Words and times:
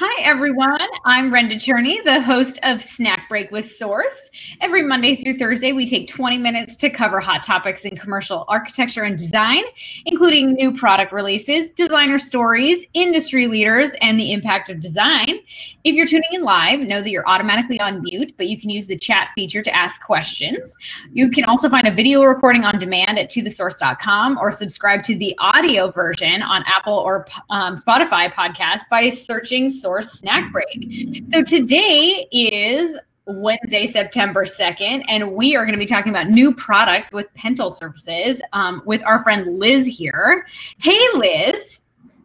Hi, 0.00 0.22
everyone. 0.22 0.86
I'm 1.04 1.28
Brenda 1.28 1.56
Cherney, 1.56 2.04
the 2.04 2.22
host 2.22 2.60
of 2.62 2.80
Snack 2.80 3.28
Break 3.28 3.50
with 3.50 3.68
Source. 3.68 4.30
Every 4.60 4.80
Monday 4.80 5.16
through 5.16 5.38
Thursday, 5.38 5.72
we 5.72 5.88
take 5.88 6.06
20 6.06 6.38
minutes 6.38 6.76
to 6.76 6.88
cover 6.88 7.18
hot 7.18 7.42
topics 7.42 7.84
in 7.84 7.96
commercial 7.96 8.44
architecture 8.46 9.02
and 9.02 9.18
design, 9.18 9.64
including 10.06 10.52
new 10.52 10.72
product 10.72 11.12
releases, 11.12 11.70
designer 11.70 12.16
stories, 12.16 12.86
industry 12.94 13.48
leaders, 13.48 13.90
and 14.00 14.20
the 14.20 14.30
impact 14.30 14.70
of 14.70 14.78
design. 14.78 15.40
If 15.82 15.96
you're 15.96 16.06
tuning 16.06 16.30
in 16.30 16.42
live, 16.44 16.78
know 16.78 17.02
that 17.02 17.10
you're 17.10 17.28
automatically 17.28 17.80
on 17.80 18.00
mute, 18.00 18.34
but 18.36 18.46
you 18.46 18.56
can 18.56 18.70
use 18.70 18.86
the 18.86 18.96
chat 18.96 19.30
feature 19.34 19.62
to 19.62 19.74
ask 19.74 20.00
questions. 20.00 20.76
You 21.12 21.28
can 21.28 21.42
also 21.42 21.68
find 21.68 21.88
a 21.88 21.92
video 21.92 22.22
recording 22.22 22.62
on 22.62 22.78
demand 22.78 23.18
at 23.18 23.30
tothesource.com 23.30 24.38
or 24.38 24.52
subscribe 24.52 25.02
to 25.04 25.18
the 25.18 25.34
audio 25.40 25.90
version 25.90 26.40
on 26.42 26.62
Apple 26.68 26.94
or 26.94 27.26
um, 27.50 27.74
Spotify 27.74 28.32
podcast 28.32 28.82
by 28.92 29.08
searching 29.08 29.68
Source 29.68 29.87
Snack 30.00 30.52
Break. 30.52 31.26
So 31.26 31.42
today 31.42 32.26
is 32.30 32.98
Wednesday, 33.26 33.86
September 33.86 34.44
2nd, 34.44 35.04
and 35.08 35.32
we 35.32 35.56
are 35.56 35.64
going 35.64 35.74
to 35.74 35.78
be 35.78 35.86
talking 35.86 36.10
about 36.10 36.28
new 36.28 36.54
products 36.54 37.12
with 37.12 37.26
Pental 37.34 37.70
Surfaces 37.70 38.40
um, 38.52 38.82
with 38.86 39.04
our 39.04 39.22
friend 39.22 39.58
Liz 39.58 39.86
here. 39.86 40.46
Hey, 40.78 40.98
Liz. 41.14 41.80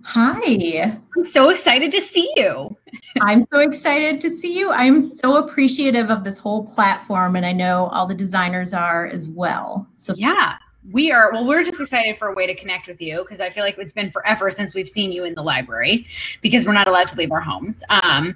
Hi. 0.05 0.97
I'm 1.15 1.25
so 1.25 1.49
excited 1.49 1.91
to 1.91 2.01
see 2.01 2.31
you. 2.35 2.75
I'm 3.21 3.45
so 3.53 3.59
excited 3.59 4.19
to 4.21 4.29
see 4.29 4.57
you. 4.57 4.71
I'm 4.71 4.99
so 4.99 5.37
appreciative 5.37 6.09
of 6.09 6.23
this 6.23 6.37
whole 6.37 6.65
platform, 6.65 7.35
and 7.35 7.45
I 7.45 7.53
know 7.53 7.85
all 7.87 8.05
the 8.05 8.15
designers 8.15 8.73
are 8.73 9.07
as 9.07 9.29
well. 9.29 9.87
So, 9.97 10.13
yeah, 10.15 10.55
we 10.91 11.11
are 11.11 11.31
well 11.31 11.45
we're 11.45 11.63
just 11.63 11.79
excited 11.79 12.17
for 12.17 12.27
a 12.27 12.33
way 12.33 12.45
to 12.45 12.53
connect 12.53 12.87
with 12.87 13.01
you 13.01 13.19
because 13.19 13.39
i 13.39 13.49
feel 13.49 13.63
like 13.63 13.77
it's 13.77 13.93
been 13.93 14.11
forever 14.11 14.49
since 14.49 14.73
we've 14.73 14.89
seen 14.89 15.11
you 15.11 15.23
in 15.23 15.33
the 15.33 15.41
library 15.41 16.05
because 16.41 16.65
we're 16.65 16.73
not 16.73 16.87
allowed 16.87 17.07
to 17.07 17.15
leave 17.15 17.31
our 17.31 17.41
homes. 17.41 17.83
Um, 17.89 18.35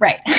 right. 0.00 0.20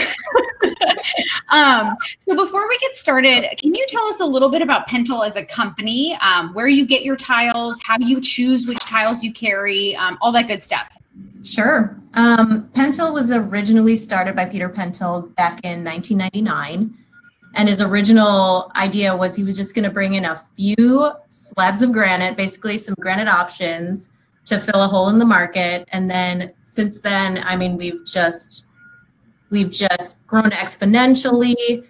Um, 1.50 1.96
so 2.20 2.36
before 2.36 2.68
we 2.68 2.78
get 2.80 2.98
started 2.98 3.46
can 3.58 3.74
you 3.74 3.86
tell 3.88 4.06
us 4.08 4.20
a 4.20 4.26
little 4.26 4.50
bit 4.50 4.62
about 4.62 4.88
Pental 4.88 5.26
as 5.26 5.36
a 5.38 5.46
company? 5.46 6.18
Um, 6.22 6.54
where 6.54 6.68
you 6.68 6.86
get 6.86 7.04
your 7.04 7.16
tiles 7.16 7.80
how 7.84 7.98
you 8.00 8.20
choose 8.20 8.68
which 8.68 8.80
tiles 8.80 9.24
you 9.24 9.32
carry 9.32 9.96
um, 9.96 10.18
all 10.22 10.32
that 10.34 10.48
good 10.48 10.62
stuff. 10.62 10.98
Sure. 11.44 11.98
Um, 12.16 12.70
Pental 12.74 13.14
was 13.14 13.32
originally 13.32 13.96
started 13.96 14.36
by 14.36 14.46
peter 14.46 14.70
Pental 14.70 15.34
back 15.36 15.62
in 15.64 15.84
1999 15.84 16.94
and 17.58 17.68
his 17.68 17.82
original 17.82 18.72
idea 18.76 19.16
was 19.16 19.36
he 19.36 19.44
was 19.44 19.58
just 19.58 19.74
going 19.74 19.84
to 19.84 19.90
bring 19.90 20.14
in 20.14 20.26
a 20.26 20.36
few 20.36 21.12
slabs 21.28 21.82
of 21.82 21.92
granite, 21.92 22.38
basically 22.38 22.78
some 22.78 22.94
granite 23.00 23.28
options 23.28 24.12
to 24.46 24.60
fill 24.60 24.84
a 24.84 24.88
hole 24.88 25.10
in 25.10 25.18
the 25.18 25.26
market. 25.26 25.88
And 25.92 26.10
then 26.10 26.54
since 26.62 27.02
then, 27.02 27.42
I 27.44 27.58
mean, 27.58 27.76
we've 27.76 28.06
just 28.06 28.68
we've 29.50 29.72
just 29.72 30.26
grown 30.28 30.52
exponentially. 30.52 31.84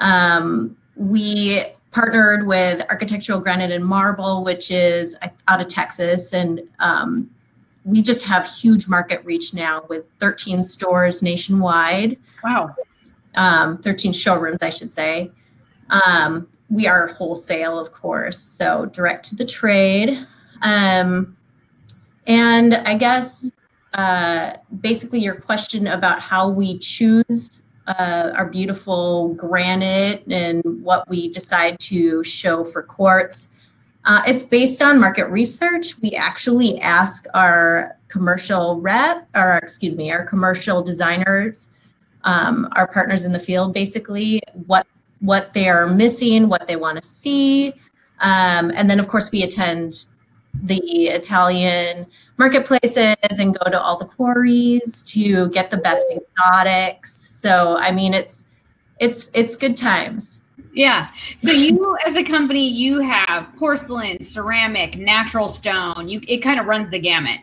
Um, 0.00 0.76
we 0.96 1.62
partnered 1.92 2.46
with 2.48 2.84
Architectural 2.90 3.38
Granite 3.38 3.70
and 3.70 3.84
Marble, 3.84 4.42
which 4.42 4.72
is 4.72 5.16
out 5.46 5.60
of 5.60 5.68
Texas, 5.68 6.32
and 6.32 6.62
um, 6.80 7.30
we 7.84 8.02
just 8.02 8.24
have 8.24 8.46
huge 8.46 8.88
market 8.88 9.24
reach 9.24 9.54
now 9.54 9.84
with 9.88 10.08
13 10.18 10.64
stores 10.64 11.22
nationwide. 11.22 12.18
Wow 12.42 12.74
um, 13.34 13.78
13 13.78 14.12
showrooms, 14.12 14.58
I 14.62 14.70
should 14.70 14.92
say. 14.92 15.30
Um, 15.90 16.48
we 16.70 16.86
are 16.86 17.06
wholesale, 17.08 17.78
of 17.78 17.92
course, 17.92 18.38
so 18.38 18.86
direct 18.86 19.26
to 19.26 19.36
the 19.36 19.44
trade. 19.44 20.18
Um, 20.62 21.36
and 22.26 22.74
I 22.74 22.96
guess 22.96 23.50
uh, 23.94 24.54
basically 24.80 25.20
your 25.20 25.34
question 25.34 25.86
about 25.86 26.20
how 26.20 26.48
we 26.48 26.78
choose 26.78 27.62
uh, 27.86 28.32
our 28.34 28.46
beautiful 28.46 29.34
granite 29.34 30.24
and 30.30 30.62
what 30.82 31.08
we 31.08 31.28
decide 31.30 31.78
to 31.80 32.22
show 32.24 32.64
for 32.64 32.82
quartz. 32.82 33.50
Uh, 34.04 34.22
it's 34.26 34.44
based 34.44 34.80
on 34.80 34.98
market 34.98 35.26
research. 35.26 35.98
We 36.00 36.12
actually 36.12 36.80
ask 36.80 37.26
our 37.34 37.98
commercial 38.08 38.80
rep, 38.80 39.28
or 39.34 39.56
excuse 39.56 39.96
me, 39.96 40.10
our 40.10 40.24
commercial 40.24 40.82
designers 40.82 41.76
um, 42.24 42.68
our 42.76 42.86
partners 42.86 43.24
in 43.24 43.32
the 43.32 43.38
field 43.38 43.74
basically 43.74 44.40
what 44.66 44.86
what 45.20 45.52
they 45.52 45.68
are 45.68 45.86
missing, 45.86 46.48
what 46.48 46.66
they 46.66 46.74
want 46.74 47.00
to 47.00 47.06
see, 47.06 47.68
um, 48.20 48.72
and 48.74 48.90
then 48.90 48.98
of 48.98 49.08
course 49.08 49.30
we 49.30 49.42
attend 49.42 50.06
the 50.52 50.78
Italian 51.08 52.06
marketplaces 52.38 53.16
and 53.38 53.58
go 53.58 53.70
to 53.70 53.80
all 53.80 53.96
the 53.96 54.04
quarries 54.04 55.02
to 55.04 55.48
get 55.50 55.70
the 55.70 55.76
best 55.76 56.06
exotics. 56.10 57.40
So 57.40 57.76
I 57.78 57.92
mean 57.92 58.14
it's 58.14 58.46
it's 58.98 59.30
it's 59.34 59.56
good 59.56 59.76
times. 59.76 60.44
Yeah. 60.72 61.08
So 61.38 61.52
you 61.64 61.96
as 62.06 62.16
a 62.16 62.24
company, 62.24 62.66
you 62.68 63.00
have 63.00 63.52
porcelain, 63.56 64.20
ceramic, 64.20 64.96
natural 64.96 65.48
stone. 65.48 66.08
You 66.08 66.20
it 66.26 66.38
kind 66.38 66.60
of 66.60 66.66
runs 66.66 66.90
the 66.90 66.98
gamut. 66.98 67.40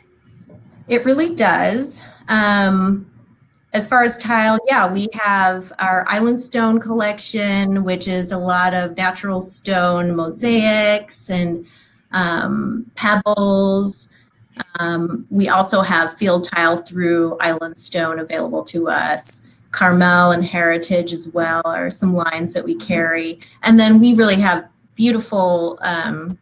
It 0.87 1.05
really 1.05 1.35
does. 1.35 2.07
Um, 2.27 3.08
as 3.73 3.87
far 3.87 4.03
as 4.03 4.17
tile, 4.17 4.57
yeah, 4.67 4.91
we 4.91 5.07
have 5.13 5.71
our 5.79 6.05
Island 6.09 6.39
Stone 6.39 6.79
collection, 6.79 7.83
which 7.83 8.07
is 8.07 8.31
a 8.31 8.37
lot 8.37 8.73
of 8.73 8.97
natural 8.97 9.41
stone 9.41 10.15
mosaics 10.15 11.29
and 11.29 11.65
um, 12.11 12.89
pebbles. 12.95 14.09
Um, 14.79 15.27
we 15.29 15.49
also 15.49 15.81
have 15.81 16.13
field 16.13 16.47
tile 16.49 16.77
through 16.77 17.37
Island 17.39 17.77
Stone 17.77 18.19
available 18.19 18.63
to 18.65 18.89
us. 18.89 19.51
Carmel 19.71 20.31
and 20.31 20.43
Heritage 20.43 21.13
as 21.13 21.31
well 21.31 21.61
are 21.63 21.91
some 21.91 22.15
lines 22.15 22.53
that 22.53 22.65
we 22.65 22.73
carry. 22.73 23.39
And 23.61 23.79
then 23.79 23.99
we 23.99 24.15
really 24.15 24.35
have 24.37 24.67
beautiful 24.95 25.77
um, 25.83 26.39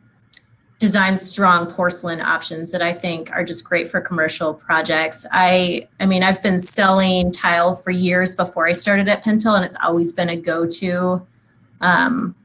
design 0.80 1.18
strong 1.18 1.66
porcelain 1.66 2.22
options 2.22 2.72
that 2.72 2.82
I 2.82 2.94
think 2.94 3.32
are 3.32 3.44
just 3.44 3.66
great 3.66 3.90
for 3.90 4.00
commercial 4.00 4.54
projects. 4.54 5.26
I 5.32 5.88
I 6.00 6.06
mean 6.06 6.24
I've 6.24 6.42
been 6.44 6.60
selling 6.60 7.32
tile 7.32 7.76
for 7.76 7.92
years 7.92 8.36
before 8.36 8.68
I 8.68 8.74
started 8.74 9.08
at 9.08 9.24
Pental 9.24 9.56
and 9.56 9.66
it's 9.66 9.78
always 9.84 10.14
been 10.14 10.30
a 10.30 10.38
go-to. 10.38 11.26
Um, 11.82 12.36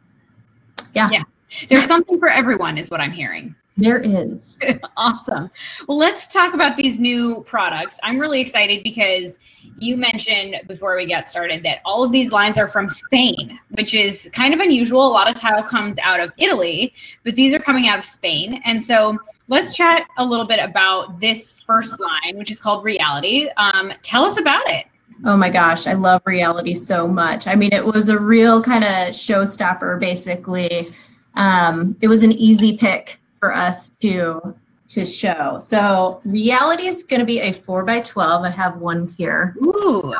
yeah. 0.94 1.10
Yeah. 1.10 1.22
There's 1.68 1.84
something 1.84 2.18
for 2.18 2.28
everyone 2.28 2.78
is 2.78 2.90
what 2.90 3.00
I'm 3.00 3.12
hearing. 3.12 3.54
There 3.76 3.98
is. 3.98 4.58
awesome. 4.96 5.50
Well, 5.88 5.96
let's 5.96 6.28
talk 6.28 6.52
about 6.52 6.76
these 6.76 7.00
new 7.00 7.42
products. 7.44 7.98
I'm 8.02 8.18
really 8.18 8.40
excited 8.40 8.82
because 8.82 9.38
you 9.78 9.96
mentioned 9.96 10.60
before 10.68 10.94
we 10.96 11.06
got 11.06 11.26
started 11.26 11.62
that 11.62 11.78
all 11.84 12.04
of 12.04 12.12
these 12.12 12.32
lines 12.32 12.58
are 12.58 12.66
from 12.66 12.88
Spain, 12.90 13.58
which 13.70 13.94
is 13.94 14.28
kind 14.34 14.52
of 14.52 14.60
unusual. 14.60 15.06
A 15.06 15.08
lot 15.08 15.28
of 15.28 15.34
tile 15.34 15.62
comes 15.62 15.96
out 16.02 16.20
of 16.20 16.32
Italy, 16.36 16.92
but 17.24 17.34
these 17.34 17.54
are 17.54 17.58
coming 17.58 17.88
out 17.88 17.98
of 17.98 18.04
Spain. 18.04 18.60
And 18.66 18.82
so 18.82 19.18
let's 19.48 19.74
chat 19.74 20.06
a 20.18 20.24
little 20.24 20.46
bit 20.46 20.58
about 20.58 21.18
this 21.18 21.60
first 21.60 21.98
line, 21.98 22.36
which 22.36 22.50
is 22.50 22.60
called 22.60 22.84
Reality. 22.84 23.48
Um, 23.56 23.92
tell 24.02 24.24
us 24.24 24.38
about 24.38 24.68
it. 24.68 24.86
Oh 25.24 25.36
my 25.36 25.50
gosh, 25.50 25.86
I 25.86 25.94
love 25.94 26.20
reality 26.26 26.74
so 26.74 27.06
much. 27.06 27.46
I 27.46 27.54
mean, 27.54 27.72
it 27.72 27.84
was 27.84 28.08
a 28.08 28.18
real 28.18 28.60
kind 28.60 28.84
of 28.84 29.14
showstopper, 29.14 29.98
basically. 29.98 30.88
Um, 31.34 31.96
it 32.00 32.08
was 32.08 32.22
an 32.22 32.32
easy 32.32 32.76
pick 32.76 33.21
for 33.42 33.52
us 33.52 33.88
to 33.88 34.54
to 34.88 35.04
show. 35.04 35.58
So 35.58 36.20
reality 36.24 36.86
is 36.86 37.02
going 37.02 37.18
to 37.18 37.26
be 37.26 37.40
a 37.40 37.50
four 37.50 37.84
by 37.84 38.00
12. 38.02 38.44
I 38.44 38.50
have 38.50 38.76
one 38.76 39.08
here. 39.08 39.56
Ooh. 39.60 40.14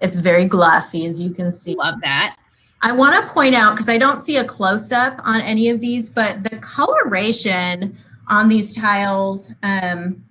It's 0.00 0.16
very 0.16 0.46
glossy, 0.46 1.06
as 1.06 1.20
you 1.20 1.30
can 1.30 1.52
see. 1.52 1.76
Love 1.76 2.00
that. 2.00 2.36
I 2.80 2.90
want 2.90 3.14
to 3.14 3.32
point 3.32 3.54
out, 3.54 3.74
because 3.74 3.88
I 3.88 3.98
don't 3.98 4.18
see 4.20 4.38
a 4.38 4.44
close 4.44 4.90
up 4.90 5.20
on 5.22 5.40
any 5.42 5.68
of 5.68 5.80
these, 5.80 6.10
but 6.10 6.42
the 6.42 6.56
coloration 6.56 7.94
on 8.28 8.48
these 8.48 8.74
tiles, 8.74 9.52
um, 9.62 10.24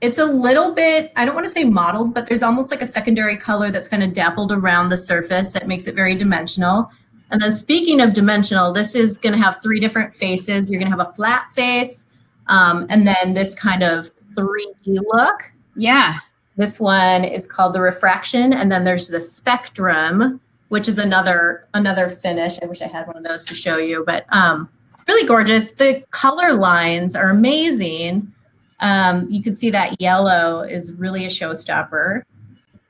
it's 0.00 0.18
a 0.18 0.24
little 0.24 0.72
bit, 0.72 1.12
I 1.16 1.26
don't 1.26 1.34
want 1.34 1.46
to 1.46 1.52
say 1.52 1.64
mottled, 1.64 2.14
but 2.14 2.26
there's 2.26 2.42
almost 2.42 2.70
like 2.70 2.80
a 2.80 2.86
secondary 2.86 3.36
color 3.36 3.70
that's 3.70 3.88
kind 3.88 4.02
of 4.02 4.14
dappled 4.14 4.52
around 4.52 4.88
the 4.88 4.96
surface 4.96 5.52
that 5.52 5.66
makes 5.66 5.86
it 5.86 5.96
very 5.96 6.14
dimensional. 6.14 6.90
And 7.30 7.40
then 7.40 7.52
speaking 7.52 8.00
of 8.00 8.12
dimensional, 8.12 8.72
this 8.72 8.94
is 8.94 9.18
going 9.18 9.32
to 9.32 9.42
have 9.42 9.62
three 9.62 9.80
different 9.80 10.14
faces. 10.14 10.70
You're 10.70 10.78
going 10.78 10.90
to 10.90 10.96
have 10.96 11.08
a 11.08 11.12
flat 11.12 11.50
face, 11.50 12.06
um, 12.46 12.86
and 12.90 13.06
then 13.06 13.34
this 13.34 13.54
kind 13.54 13.82
of 13.82 14.08
3D 14.34 14.98
look. 15.12 15.50
Yeah. 15.76 16.18
This 16.56 16.78
one 16.78 17.24
is 17.24 17.46
called 17.46 17.72
the 17.72 17.80
refraction, 17.80 18.52
and 18.52 18.70
then 18.70 18.84
there's 18.84 19.08
the 19.08 19.20
spectrum, 19.20 20.40
which 20.68 20.88
is 20.88 20.98
another 20.98 21.66
another 21.74 22.08
finish. 22.08 22.58
I 22.62 22.66
wish 22.66 22.80
I 22.80 22.86
had 22.86 23.06
one 23.06 23.16
of 23.16 23.24
those 23.24 23.44
to 23.46 23.54
show 23.54 23.76
you, 23.76 24.04
but 24.06 24.24
um, 24.28 24.68
really 25.08 25.26
gorgeous. 25.26 25.72
The 25.72 26.04
color 26.10 26.52
lines 26.52 27.16
are 27.16 27.30
amazing. 27.30 28.32
Um, 28.80 29.26
you 29.28 29.42
can 29.42 29.54
see 29.54 29.70
that 29.70 30.00
yellow 30.00 30.62
is 30.62 30.94
really 30.98 31.24
a 31.24 31.28
showstopper. 31.28 32.22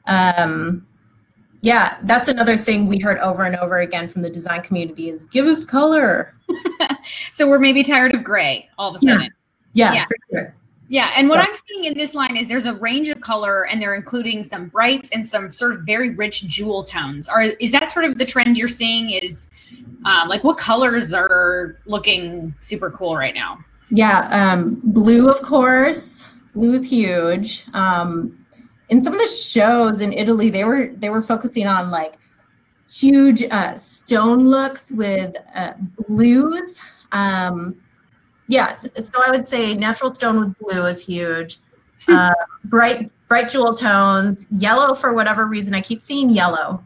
Um, 0.07 0.87
yeah, 1.65 1.97
that's 2.03 2.29
another 2.29 2.59
thing 2.59 2.89
we 2.89 2.99
heard 2.99 3.17
over 3.21 3.45
and 3.45 3.57
over 3.57 3.79
again 3.79 4.07
from 4.07 4.21
the 4.21 4.29
design 4.29 4.61
community 4.61 5.09
is 5.09 5.25
give 5.25 5.47
us 5.47 5.65
color. 5.65 6.35
so 7.33 7.49
we're 7.49 7.59
maybe 7.59 7.83
tired 7.83 8.15
of 8.15 8.23
gray 8.23 8.69
all 8.77 8.91
of 8.91 8.97
a 8.97 8.99
sudden. 8.99 9.31
Yeah, 9.73 9.93
yeah, 9.93 9.95
yeah. 9.95 10.05
for 10.05 10.17
sure. 10.31 10.55
Yeah, 10.91 11.13
and 11.17 11.27
what 11.27 11.39
Yeah. 11.39 11.47
I'm 11.49 11.55
seeing 11.67 11.85
in 11.85 11.97
this 11.97 12.15
line 12.15 12.37
is 12.37 12.49
there's 12.49 12.67
a 12.67 12.75
range 12.75 13.09
of 13.09 13.23
color, 13.23 13.67
and 13.67 13.81
they're 13.81 13.95
including 13.95 14.45
some 14.45 14.67
brights 14.69 15.09
and 15.15 15.25
some 15.25 15.51
sort 15.51 15.73
of 15.73 15.85
very 15.87 16.11
rich 16.11 16.47
jewel 16.47 16.85
tones. 16.85 17.31
Are 17.31 17.41
is 17.41 17.73
that 17.73 17.89
sort 17.89 18.05
of 18.05 18.19
the 18.19 18.27
trend 18.27 18.59
you're 18.59 18.69
seeing? 18.69 19.09
Is 19.09 19.49
um, 20.05 20.29
like 20.29 20.45
what 20.45 20.59
colors 20.59 21.15
are 21.15 21.79
looking 21.87 22.55
super 22.59 22.91
cool 22.91 23.17
right 23.17 23.35
now? 23.35 23.65
Yeah, 23.89 24.29
um, 24.31 24.83
blue, 24.85 25.31
of 25.31 25.41
course. 25.41 26.35
Blue 26.53 26.75
is 26.75 26.85
huge. 26.85 27.65
Um, 27.73 28.44
in 28.89 29.01
some 29.01 29.15
of 29.15 29.19
the 29.19 29.27
shows 29.27 30.01
in 30.01 30.13
Italy, 30.13 30.51
they 30.51 30.65
were 30.65 30.89
they 30.97 31.11
were 31.11 31.21
focusing 31.21 31.67
on 31.67 31.91
like 31.91 32.19
huge 32.91 33.43
uh, 33.51 33.75
stone 33.77 34.49
looks 34.49 34.93
with 34.93 35.37
uh, 35.55 35.75
blues. 36.07 36.83
Um, 37.13 37.77
yeah, 38.47 38.77
so 38.77 39.23
I 39.27 39.31
would 39.31 39.47
say 39.47 39.75
natural 39.75 40.11
stone 40.11 40.39
with 40.39 40.59
blue 40.59 40.85
is 40.87 41.05
huge. 41.05 41.59
Uh, 42.07 42.35
bright 42.65 43.11
bright 43.29 43.49
jewel 43.49 43.75
tones, 43.75 44.47
yellow 44.51 44.95
for 44.95 45.15
whatever 45.15 45.47
reason. 45.47 45.75
I 45.75 45.81
keep 45.81 46.03
seeing 46.03 46.29
yellow, 46.29 46.85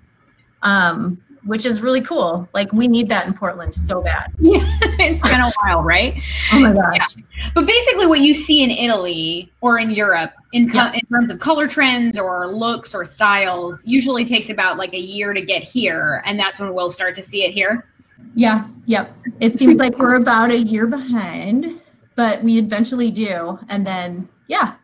um, 0.63 1.21
which 1.49 1.65
is 1.65 1.83
really 1.83 2.01
cool. 2.03 2.47
Like 2.53 2.73
we 2.73 2.87
need 2.87 3.09
that 3.09 3.27
in 3.27 3.33
Portland 3.35 3.75
so 3.75 4.03
bad. 4.03 4.33
Yeah, 4.39 4.59
it's 5.01 5.23
been 5.29 5.41
a 5.41 5.51
while, 5.63 5.83
right? 5.83 6.15
Oh 6.53 6.61
my 6.61 6.73
gosh. 6.73 7.17
But 7.55 7.67
basically, 7.67 8.07
what 8.07 8.21
you 8.21 8.35
see 8.35 8.63
in 8.63 8.71
Italy 8.71 9.51
or 9.61 9.79
in 9.79 9.91
Europe 9.91 10.33
in, 10.53 10.69
co- 10.69 10.77
Yeah. 10.79 10.93
in 10.93 11.01
terms 11.11 11.31
of 11.31 11.39
color 11.41 11.67
trends 11.67 12.19
or 12.19 12.47
looks 12.47 12.95
or 12.95 13.05
styles 13.05 13.83
usually 13.87 14.25
takes 14.25 14.51
about 14.51 14.77
like 14.77 14.93
a 14.93 15.01
year 15.01 15.33
to 15.33 15.41
get 15.41 15.63
here, 15.63 16.23
and 16.27 16.39
that's 16.39 16.61
when 16.61 16.73
we'll 16.75 16.91
start 16.91 17.15
to 17.17 17.23
see 17.23 17.45
it 17.45 17.53
here. 17.53 17.87
Yeah, 18.35 18.67
yep. 18.85 19.11
It 19.41 19.59
seems 19.59 19.79
like 19.79 19.99
we're 19.99 20.17
about 20.17 20.51
a 20.51 20.59
year 20.59 20.87
behind, 20.87 21.81
but 22.15 22.43
we 22.43 22.59
eventually 22.59 23.11
do. 23.11 23.59
And 23.69 23.87
then, 23.87 24.29
yeah. 24.49 24.75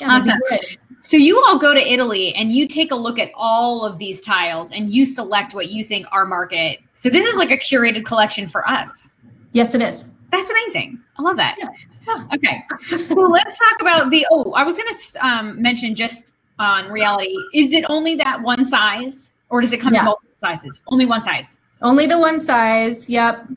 yeah 0.00 0.14
Awesome. 0.14 0.38
good. 0.48 0.77
So 1.02 1.16
you 1.16 1.42
all 1.44 1.58
go 1.58 1.74
to 1.74 1.80
Italy 1.80 2.34
and 2.34 2.52
you 2.52 2.66
take 2.66 2.90
a 2.90 2.94
look 2.94 3.18
at 3.18 3.30
all 3.34 3.84
of 3.84 3.98
these 3.98 4.20
tiles 4.20 4.70
and 4.72 4.92
you 4.92 5.06
select 5.06 5.54
what 5.54 5.68
you 5.70 5.84
think 5.84 6.06
our 6.12 6.26
market. 6.26 6.80
So 6.94 7.08
this 7.08 7.24
is 7.24 7.36
like 7.36 7.50
a 7.50 7.56
curated 7.56 8.04
collection 8.04 8.48
for 8.48 8.68
us. 8.68 9.10
Yes, 9.52 9.74
it 9.74 9.82
is. 9.82 10.10
That's 10.30 10.50
amazing. 10.50 11.00
I 11.18 11.22
love 11.22 11.36
that. 11.36 11.56
Yeah. 11.58 12.26
Okay. 12.34 12.62
So 13.06 13.14
let's 13.20 13.58
talk 13.58 13.80
about 13.80 14.10
the. 14.10 14.26
Oh, 14.30 14.52
I 14.52 14.64
was 14.64 14.76
going 14.76 14.88
to 14.92 15.26
um, 15.26 15.60
mention 15.60 15.94
just 15.94 16.32
on 16.58 16.90
reality. 16.90 17.34
Is 17.54 17.72
it 17.72 17.84
only 17.88 18.16
that 18.16 18.40
one 18.42 18.64
size, 18.64 19.30
or 19.50 19.60
does 19.60 19.72
it 19.72 19.78
come 19.80 19.94
Yeah. 19.94 20.00
in 20.00 20.04
multiple 20.06 20.30
sizes? 20.38 20.82
Only 20.88 21.06
one 21.06 21.20
size. 21.22 21.58
Only 21.82 22.06
the 22.06 22.18
one 22.18 22.40
size. 22.40 23.08
Yep. 23.08 23.48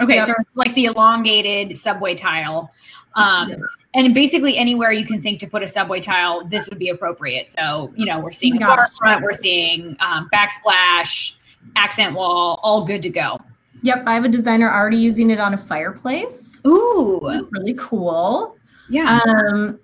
Okay, 0.00 0.16
Yep. 0.16 0.26
so 0.26 0.34
it's 0.38 0.56
like 0.56 0.74
the 0.74 0.86
elongated 0.86 1.76
subway 1.76 2.14
tile. 2.14 2.70
Um, 3.16 3.54
and 3.94 4.12
basically 4.14 4.56
anywhere 4.58 4.92
you 4.92 5.06
can 5.06 5.20
think 5.22 5.40
to 5.40 5.46
put 5.46 5.62
a 5.62 5.66
subway 5.66 6.00
tile, 6.00 6.44
this 6.46 6.68
would 6.68 6.78
be 6.78 6.90
appropriate. 6.90 7.48
So, 7.48 7.92
you 7.96 8.04
know, 8.06 8.20
we're 8.20 8.30
seeing 8.32 8.54
Oh 8.56 8.58
the 8.58 8.64
my 8.66 8.76
bar 8.76 8.84
gosh. 8.84 8.94
front, 8.98 9.22
we're 9.24 9.32
seeing 9.32 9.96
um, 10.00 10.28
backsplash, 10.32 11.36
accent 11.76 12.14
wall, 12.14 12.60
all 12.62 12.84
good 12.84 13.00
to 13.02 13.08
go. 13.10 13.38
Yep. 13.82 14.04
I 14.06 14.14
have 14.14 14.24
a 14.24 14.28
designer 14.28 14.70
already 14.70 14.98
using 14.98 15.30
it 15.30 15.40
on 15.40 15.54
a 15.54 15.56
fireplace. 15.58 16.60
Ooh, 16.66 17.26
is 17.30 17.42
really 17.52 17.74
cool. 17.74 18.56
yeah. 18.88 19.20
Um, 19.26 19.80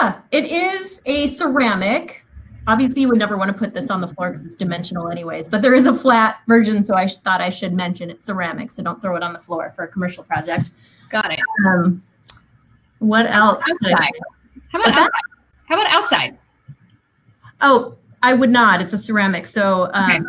yeah, 0.00 0.20
it 0.32 0.44
is 0.50 1.00
a 1.06 1.26
ceramic. 1.28 2.24
Obviously, 2.66 3.02
you 3.02 3.08
would 3.08 3.18
never 3.18 3.36
want 3.36 3.52
to 3.52 3.56
put 3.56 3.72
this 3.72 3.90
on 3.90 4.00
the 4.00 4.08
floor 4.08 4.30
because 4.30 4.42
it's 4.44 4.56
dimensional, 4.56 5.08
anyways. 5.08 5.48
But 5.48 5.62
there 5.62 5.74
is 5.74 5.86
a 5.86 5.94
flat 5.94 6.40
version, 6.48 6.82
so 6.82 6.94
I 6.96 7.06
sh- 7.06 7.14
thought 7.16 7.40
I 7.40 7.48
should 7.50 7.72
mention 7.72 8.10
it's 8.10 8.26
ceramic, 8.26 8.72
so 8.72 8.82
don't 8.82 9.00
throw 9.00 9.14
it 9.16 9.22
on 9.22 9.32
the 9.32 9.38
floor 9.38 9.70
for 9.70 9.84
a 9.84 9.88
commercial 9.88 10.24
project. 10.24 10.70
Got 11.10 11.30
it. 11.32 11.38
Um, 11.64 12.02
what 12.98 13.26
else? 13.26 13.62
Outside. 13.70 14.10
How 14.72 14.80
about 14.80 14.92
outside? 14.94 15.10
How 15.68 15.74
about 15.80 15.92
outside? 15.92 16.38
Oh, 17.60 17.96
I 18.22 18.34
would 18.34 18.50
not. 18.50 18.80
It's 18.80 18.92
a 18.92 18.98
ceramic, 18.98 19.46
so 19.46 19.90
um, 19.94 20.10
Okay. 20.10 20.20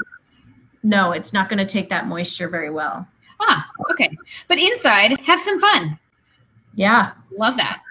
no, 0.83 1.11
it's 1.11 1.33
not 1.33 1.49
going 1.49 1.59
to 1.59 1.65
take 1.65 1.89
that 1.89 2.07
moisture 2.07 2.47
very 2.49 2.69
well. 2.69 3.07
Ah, 3.39 3.67
okay. 3.91 4.09
But 4.47 4.57
inside, 4.59 5.19
have 5.21 5.41
some 5.41 5.59
fun. 5.59 5.97
Yeah. 6.75 7.11
Love 7.37 7.57
that. 7.57 7.81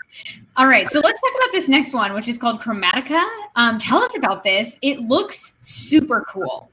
All 0.56 0.67
right, 0.67 0.88
so 0.88 1.00
let's 1.00 1.20
talk 1.20 1.32
about 1.37 1.52
this 1.52 1.69
next 1.69 1.93
one, 1.93 2.14
which 2.14 2.29
is 2.29 2.38
called 2.38 2.61
Chromatica. 2.62 3.22
Um, 3.56 3.79
tell 3.79 3.99
us 3.99 4.17
about 4.17 4.43
this. 4.43 4.79
It 4.81 5.00
looks 5.00 5.52
super 5.61 6.25
cool. 6.26 6.70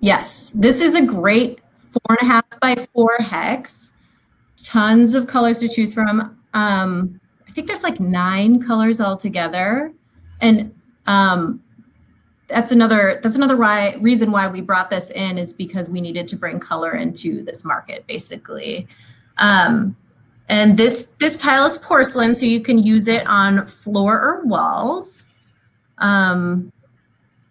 Yes, 0.00 0.50
this 0.50 0.80
is 0.80 0.94
a 0.94 1.04
great 1.04 1.60
four 1.76 2.16
and 2.20 2.28
a 2.28 2.32
half 2.32 2.44
by 2.60 2.74
four 2.92 3.16
hex. 3.20 3.92
Tons 4.62 5.14
of 5.14 5.26
colors 5.26 5.60
to 5.60 5.68
choose 5.68 5.94
from. 5.94 6.38
Um, 6.52 7.18
think 7.54 7.68
there's 7.68 7.82
like 7.82 8.00
nine 8.00 8.60
colors 8.60 9.00
altogether, 9.00 9.92
and 10.40 10.74
um, 11.06 11.62
that's 12.48 12.72
another 12.72 13.20
that's 13.22 13.36
another 13.36 13.56
why, 13.56 13.96
reason 14.00 14.30
why 14.30 14.48
we 14.48 14.60
brought 14.60 14.90
this 14.90 15.10
in 15.10 15.38
is 15.38 15.52
because 15.52 15.88
we 15.88 16.00
needed 16.00 16.28
to 16.28 16.36
bring 16.36 16.60
color 16.60 16.92
into 16.92 17.42
this 17.42 17.64
market, 17.64 18.06
basically. 18.06 18.86
Um, 19.38 19.96
and 20.48 20.76
this 20.76 21.06
this 21.20 21.38
tile 21.38 21.64
is 21.64 21.78
porcelain, 21.78 22.34
so 22.34 22.44
you 22.44 22.60
can 22.60 22.78
use 22.78 23.08
it 23.08 23.26
on 23.26 23.66
floor 23.66 24.20
or 24.20 24.44
walls. 24.44 25.24
Um, 25.98 26.72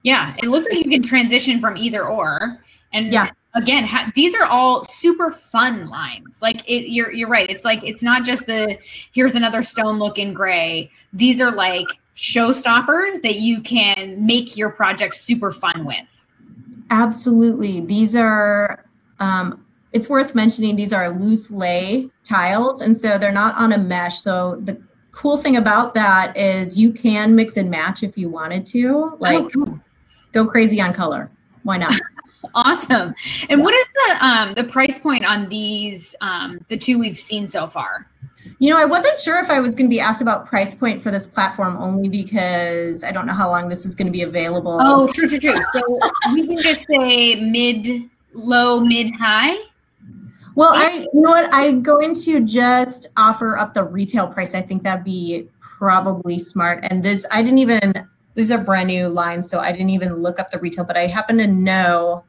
Yeah, 0.04 0.36
it 0.44 0.50
looks 0.50 0.68
like 0.70 0.84
you 0.84 0.92
can 0.92 1.02
transition 1.02 1.60
from 1.62 1.78
either 1.78 2.06
or. 2.06 2.60
And 2.92 3.08
Yeah. 3.12 3.32
Again, 3.56 3.84
ha- 3.86 4.12
these 4.16 4.34
are 4.36 4.46
all 4.46 4.84
super 4.84 5.32
fun 5.32 5.88
lines. 5.90 6.42
Like 6.42 6.68
it, 6.68 6.92
you're 6.92 7.12
you're 7.12 7.30
right. 7.30 7.50
It's 7.50 7.64
like 7.64 7.84
it's 7.84 8.04
not 8.04 8.24
just 8.24 8.46
the 8.46 8.78
here's 9.12 9.36
another 9.36 9.64
stone 9.64 10.00
look 10.00 10.18
in 10.18 10.34
gray. 10.34 10.92
These 11.14 11.42
are 11.42 11.52
like 11.52 11.88
showstoppers 12.16 13.22
that 13.24 13.38
you 13.38 13.62
can 13.62 14.24
make 14.26 14.56
your 14.56 14.70
project 14.70 15.16
super 15.16 15.52
fun 15.52 15.86
with. 15.86 16.26
Absolutely. 16.90 17.80
These 17.82 18.16
are, 18.16 18.86
um, 19.20 19.66
it's 19.94 20.10
worth 20.10 20.36
mentioning, 20.36 20.76
these 20.76 20.94
are 20.94 21.10
loose 21.10 21.50
lay 21.50 22.10
tiles. 22.24 22.82
And 22.82 22.96
so 22.96 23.18
they're 23.18 23.32
not 23.32 23.56
on 23.56 23.74
a 23.74 23.80
mesh. 23.80 24.22
So 24.22 24.60
the 24.64 24.80
cool 25.12 25.38
thing 25.38 25.58
about 25.58 25.96
that 25.96 26.38
is 26.38 26.78
you 26.80 26.92
can 26.92 27.36
mix 27.36 27.58
and 27.58 27.72
match 27.72 28.04
if 28.04 28.16
you 28.18 28.30
wanted 28.30 28.66
to. 28.68 29.16
Like, 29.20 29.44
Oh, 29.44 29.50
cool. 29.50 29.80
go 30.34 30.46
crazy 30.46 30.80
on 30.80 30.94
color. 30.94 31.32
Why 31.64 31.78
not? 31.78 32.00
Awesome. 32.54 33.14
And 33.50 33.62
what 33.62 33.74
is 33.74 33.88
the 33.88 34.26
um 34.26 34.54
the 34.54 34.64
price 34.64 35.00
point 35.00 35.26
on 35.26 35.50
these 35.50 36.16
um 36.22 36.64
the 36.70 36.78
two 36.78 37.00
we've 37.00 37.18
seen 37.18 37.48
so 37.48 37.68
far? 37.68 38.10
You 38.60 38.70
know, 38.70 38.78
I 38.78 38.86
wasn't 38.86 39.20
sure 39.20 39.40
if 39.40 39.50
I 39.50 39.60
was 39.60 39.74
going 39.76 39.90
to 39.90 39.94
be 39.94 40.00
asked 40.00 40.22
about 40.22 40.46
price 40.46 40.76
point 40.76 41.02
for 41.02 41.12
this 41.12 41.26
platform 41.26 41.78
only 41.78 42.10
because 42.10 43.04
I 43.04 43.12
don't 43.12 43.26
know 43.26 43.34
how 43.34 43.50
long 43.50 43.70
this 43.70 43.86
is 43.86 43.96
going 43.96 44.08
to 44.08 44.12
be 44.12 44.24
available. 44.24 44.78
Oh, 44.82 45.08
true, 45.08 45.28
true, 45.28 45.40
true. 45.40 45.56
So 45.74 46.00
we 46.34 46.46
can 46.48 46.58
just 46.58 46.86
say 46.88 47.36
mid, 47.36 48.10
low, 48.34 48.82
mid, 48.82 49.16
high. 49.16 49.56
Well, 50.56 50.74
I 50.74 51.08
you 51.14 51.22
know 51.22 51.32
what? 51.32 51.50
I'm 51.52 51.82
going 51.82 52.14
to 52.16 52.42
just 52.42 53.08
offer 53.18 53.58
up 53.58 53.74
the 53.74 53.84
retail 53.86 54.28
price. 54.28 54.54
I 54.54 54.62
think 54.62 54.84
that'd 54.84 55.04
be 55.04 55.48
probably 55.60 56.38
smart. 56.38 56.86
And 56.90 57.02
this, 57.02 57.26
I 57.32 57.42
didn't 57.42 57.60
even. 57.60 57.94
These 58.36 58.50
a 58.50 58.58
brand 58.58 58.88
new 58.88 59.10
line, 59.10 59.44
so 59.44 59.60
I 59.60 59.72
didn't 59.72 59.92
even 59.92 60.16
look 60.16 60.40
up 60.40 60.50
the 60.50 60.58
retail. 60.58 60.86
But 60.86 60.98
I 60.98 61.06
happen 61.06 61.38
to 61.38 61.48
know. 61.48 62.24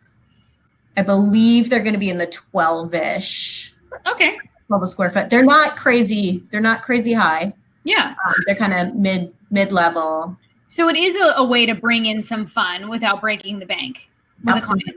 I 0.97 1.03
believe 1.03 1.71
they're 1.71 1.83
going 1.83 1.95
to 1.95 1.99
be 1.99 2.11
in 2.11 2.19
the 2.19 2.27
12-ish, 2.27 3.75
Okay. 4.07 4.39
12 4.69 4.83
a 4.83 4.87
square 4.87 5.11
foot. 5.11 5.31
They're 5.31 5.45
not 5.45 5.77
crazy. 5.77 6.43
They're 6.51 6.61
not 6.61 6.83
crazy 6.83 7.13
high. 7.13 7.53
Yeah. 7.85 8.15
Um, 8.27 8.35
they're 8.47 8.57
kind 8.57 8.73
of 8.73 8.95
mid 8.95 9.33
mid 9.51 9.73
level. 9.73 10.37
So 10.67 10.89
it 10.89 10.97
is 10.97 11.15
a, 11.17 11.35
a 11.37 11.45
way 11.45 11.67
to 11.67 11.75
bring 11.75 12.07
in 12.07 12.23
some 12.23 12.47
fun 12.47 12.89
without 12.89 13.21
breaking 13.21 13.59
the 13.59 13.67
bank. 13.67 13.99
Absolutely. 14.47 14.95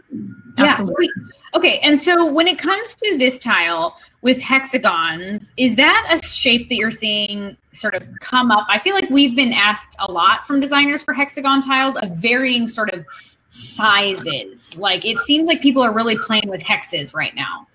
Absolutely. 0.57 1.09
Yeah. 1.15 1.23
Okay. 1.53 1.79
And 1.79 1.99
so 1.99 2.31
when 2.31 2.47
it 2.47 2.57
comes 2.57 2.95
to 2.95 3.17
this 3.17 3.37
tile 3.39 3.95
with 4.21 4.39
hexagons, 4.39 5.53
is 5.57 5.75
that 5.75 6.07
a 6.09 6.25
shape 6.25 6.69
that 6.69 6.75
you're 6.75 6.91
seeing 6.91 7.55
sort 7.71 7.93
of 7.93 8.07
come 8.19 8.51
up? 8.51 8.65
I 8.69 8.79
feel 8.79 8.95
like 8.95 9.09
we've 9.09 9.35
been 9.35 9.53
asked 9.53 9.95
a 9.99 10.11
lot 10.11 10.45
from 10.45 10.59
designers 10.59 11.03
for 11.03 11.13
hexagon 11.13 11.61
tiles 11.61 11.95
of 11.97 12.11
varying 12.11 12.67
sort 12.67 12.93
of 12.93 13.05
sizes. 13.49 14.77
Like 14.77 15.05
it 15.05 15.19
seems 15.19 15.47
like 15.47 15.61
people 15.61 15.81
are 15.81 15.93
really 15.93 16.17
playing 16.17 16.49
with 16.49 16.61
hexes 16.61 17.13
right 17.13 17.35
now. 17.35 17.67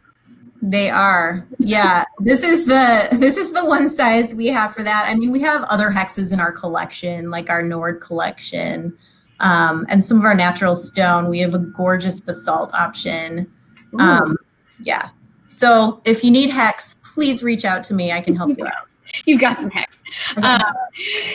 They 0.60 0.90
are. 0.90 1.44
Yeah. 1.58 2.04
This 2.20 2.44
is 2.44 2.66
the 2.66 3.08
this 3.12 3.36
is 3.36 3.52
the 3.52 3.64
one 3.64 3.88
size 3.88 4.34
we 4.34 4.46
have 4.48 4.72
for 4.72 4.82
that. 4.84 5.06
I 5.08 5.14
mean, 5.16 5.32
we 5.32 5.40
have 5.40 5.62
other 5.64 5.90
hexes 5.90 6.32
in 6.32 6.38
our 6.38 6.52
collection, 6.52 7.30
like 7.30 7.50
our 7.50 7.62
Nord 7.62 8.00
collection. 8.00 8.96
Um, 9.40 9.86
and 9.88 10.04
some 10.04 10.18
of 10.18 10.24
our 10.24 10.36
natural 10.36 10.76
stone. 10.76 11.28
We 11.28 11.40
have 11.40 11.52
a 11.52 11.58
gorgeous 11.58 12.20
basalt 12.20 12.72
option. 12.74 13.50
Um, 13.98 14.36
yeah. 14.80 15.10
So 15.48 16.00
if 16.04 16.22
you 16.22 16.30
need 16.30 16.50
hex, 16.50 16.94
please 17.14 17.42
reach 17.42 17.64
out 17.64 17.82
to 17.84 17.94
me. 17.94 18.12
I 18.12 18.20
can 18.20 18.36
help 18.36 18.56
you 18.56 18.64
out. 18.64 18.88
You've 19.26 19.40
got 19.40 19.58
some 19.58 19.70
hex. 19.70 20.01
Um, 20.42 20.62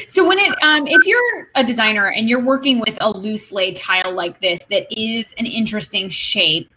so 0.08 0.28
when 0.28 0.38
it, 0.38 0.52
um, 0.64 0.86
if 0.88 1.06
you're 1.06 1.50
a 1.56 1.64
designer 1.64 2.12
and 2.12 2.28
you're 2.28 2.44
working 2.44 2.80
with 2.80 2.98
a 3.00 3.10
loose 3.10 3.52
lay 3.52 3.74
tile 3.74 4.12
like 4.12 4.40
this 4.42 4.60
that 4.70 4.88
is 4.92 5.34
an 5.38 5.46
interesting 5.46 6.10
shape, 6.10 6.70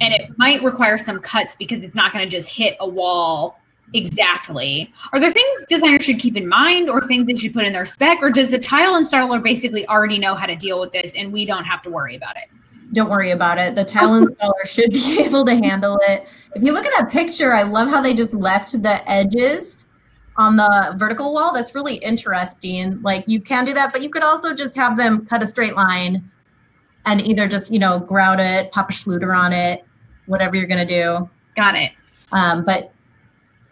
and 0.00 0.14
it 0.14 0.36
might 0.38 0.62
require 0.62 0.96
some 0.96 1.20
cuts 1.20 1.54
because 1.56 1.84
it's 1.84 1.94
not 1.94 2.12
going 2.12 2.24
to 2.24 2.30
just 2.30 2.48
hit 2.48 2.76
a 2.80 2.88
wall 2.88 3.58
exactly. 3.92 4.92
Are 5.12 5.20
there 5.20 5.30
things 5.30 5.64
designers 5.68 6.04
should 6.04 6.18
keep 6.18 6.36
in 6.36 6.48
mind 6.48 6.90
or 6.90 7.00
things 7.00 7.26
they 7.26 7.36
should 7.36 7.52
put 7.52 7.64
in 7.64 7.72
their 7.72 7.86
spec? 7.86 8.18
Or 8.22 8.30
does 8.30 8.50
the 8.50 8.58
tile 8.58 9.00
installer 9.00 9.42
basically 9.42 9.86
already 9.88 10.18
know 10.18 10.34
how 10.34 10.46
to 10.46 10.56
deal 10.56 10.80
with 10.80 10.92
this 10.92 11.14
and 11.14 11.32
we 11.32 11.44
don't 11.44 11.64
have 11.64 11.82
to 11.82 11.90
worry 11.90 12.16
about 12.16 12.36
it? 12.36 12.48
Don't 12.92 13.10
worry 13.10 13.30
about 13.30 13.58
it. 13.58 13.74
The 13.74 13.84
tile 13.84 14.20
installer 14.20 14.66
should 14.66 14.92
be 14.92 15.20
able 15.20 15.44
to 15.44 15.54
handle 15.54 15.98
it. 16.08 16.26
If 16.54 16.62
you 16.62 16.72
look 16.72 16.86
at 16.86 16.92
that 16.98 17.10
picture, 17.10 17.54
I 17.54 17.62
love 17.62 17.88
how 17.88 18.00
they 18.00 18.14
just 18.14 18.34
left 18.34 18.82
the 18.82 19.10
edges 19.10 19.86
on 20.36 20.56
the 20.56 20.94
vertical 20.96 21.32
wall. 21.32 21.52
That's 21.52 21.74
really 21.74 21.96
interesting. 21.96 23.00
Like 23.02 23.24
you 23.26 23.40
can 23.40 23.64
do 23.64 23.72
that, 23.74 23.92
but 23.92 24.02
you 24.02 24.10
could 24.10 24.22
also 24.22 24.54
just 24.54 24.74
have 24.76 24.96
them 24.96 25.26
cut 25.26 25.42
a 25.42 25.46
straight 25.46 25.74
line 25.74 26.30
and 27.06 27.20
either 27.20 27.46
just, 27.46 27.72
you 27.72 27.78
know, 27.78 28.00
grout 28.00 28.40
it, 28.40 28.72
pop 28.72 28.90
a 28.90 28.92
schluter 28.92 29.36
on 29.36 29.52
it, 29.52 29.84
whatever 30.26 30.56
you're 30.56 30.66
going 30.66 30.86
to 30.86 31.02
do. 31.02 31.28
Got 31.56 31.76
it. 31.76 31.92
Um, 32.32 32.64
but 32.64 32.92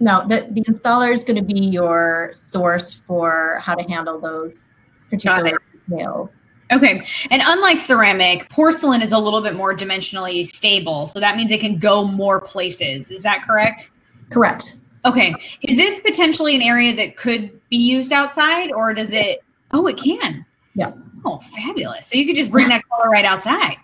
no, 0.00 0.26
the, 0.28 0.48
the 0.50 0.62
installer 0.62 1.12
is 1.12 1.24
going 1.24 1.36
to 1.36 1.42
be 1.42 1.58
your 1.58 2.30
source 2.32 2.92
for 2.92 3.58
how 3.60 3.74
to 3.74 3.82
handle 3.88 4.20
those 4.20 4.64
particular 5.10 5.56
nails 5.88 6.32
Okay. 6.72 7.02
And 7.30 7.42
unlike 7.44 7.76
ceramic, 7.76 8.48
porcelain 8.48 9.02
is 9.02 9.12
a 9.12 9.18
little 9.18 9.42
bit 9.42 9.54
more 9.54 9.74
dimensionally 9.74 10.46
stable. 10.46 11.06
So 11.06 11.20
that 11.20 11.36
means 11.36 11.52
it 11.52 11.60
can 11.60 11.78
go 11.78 12.04
more 12.04 12.40
places. 12.40 13.10
Is 13.10 13.22
that 13.22 13.42
correct? 13.42 13.90
Correct. 14.30 14.78
Okay. 15.04 15.34
Is 15.62 15.76
this 15.76 15.98
potentially 16.00 16.54
an 16.54 16.62
area 16.62 16.94
that 16.94 17.16
could 17.16 17.60
be 17.68 17.76
used 17.76 18.12
outside 18.12 18.70
or 18.72 18.94
does 18.94 19.12
it? 19.12 19.42
Oh, 19.72 19.86
it 19.86 19.96
can. 19.96 20.44
Yeah. 20.74 20.92
Oh, 21.24 21.38
fabulous. 21.38 22.06
So 22.06 22.18
you 22.18 22.26
could 22.26 22.36
just 22.36 22.50
bring 22.50 22.68
that 22.68 22.82
color 22.88 23.10
right 23.10 23.24
outside. 23.24 23.76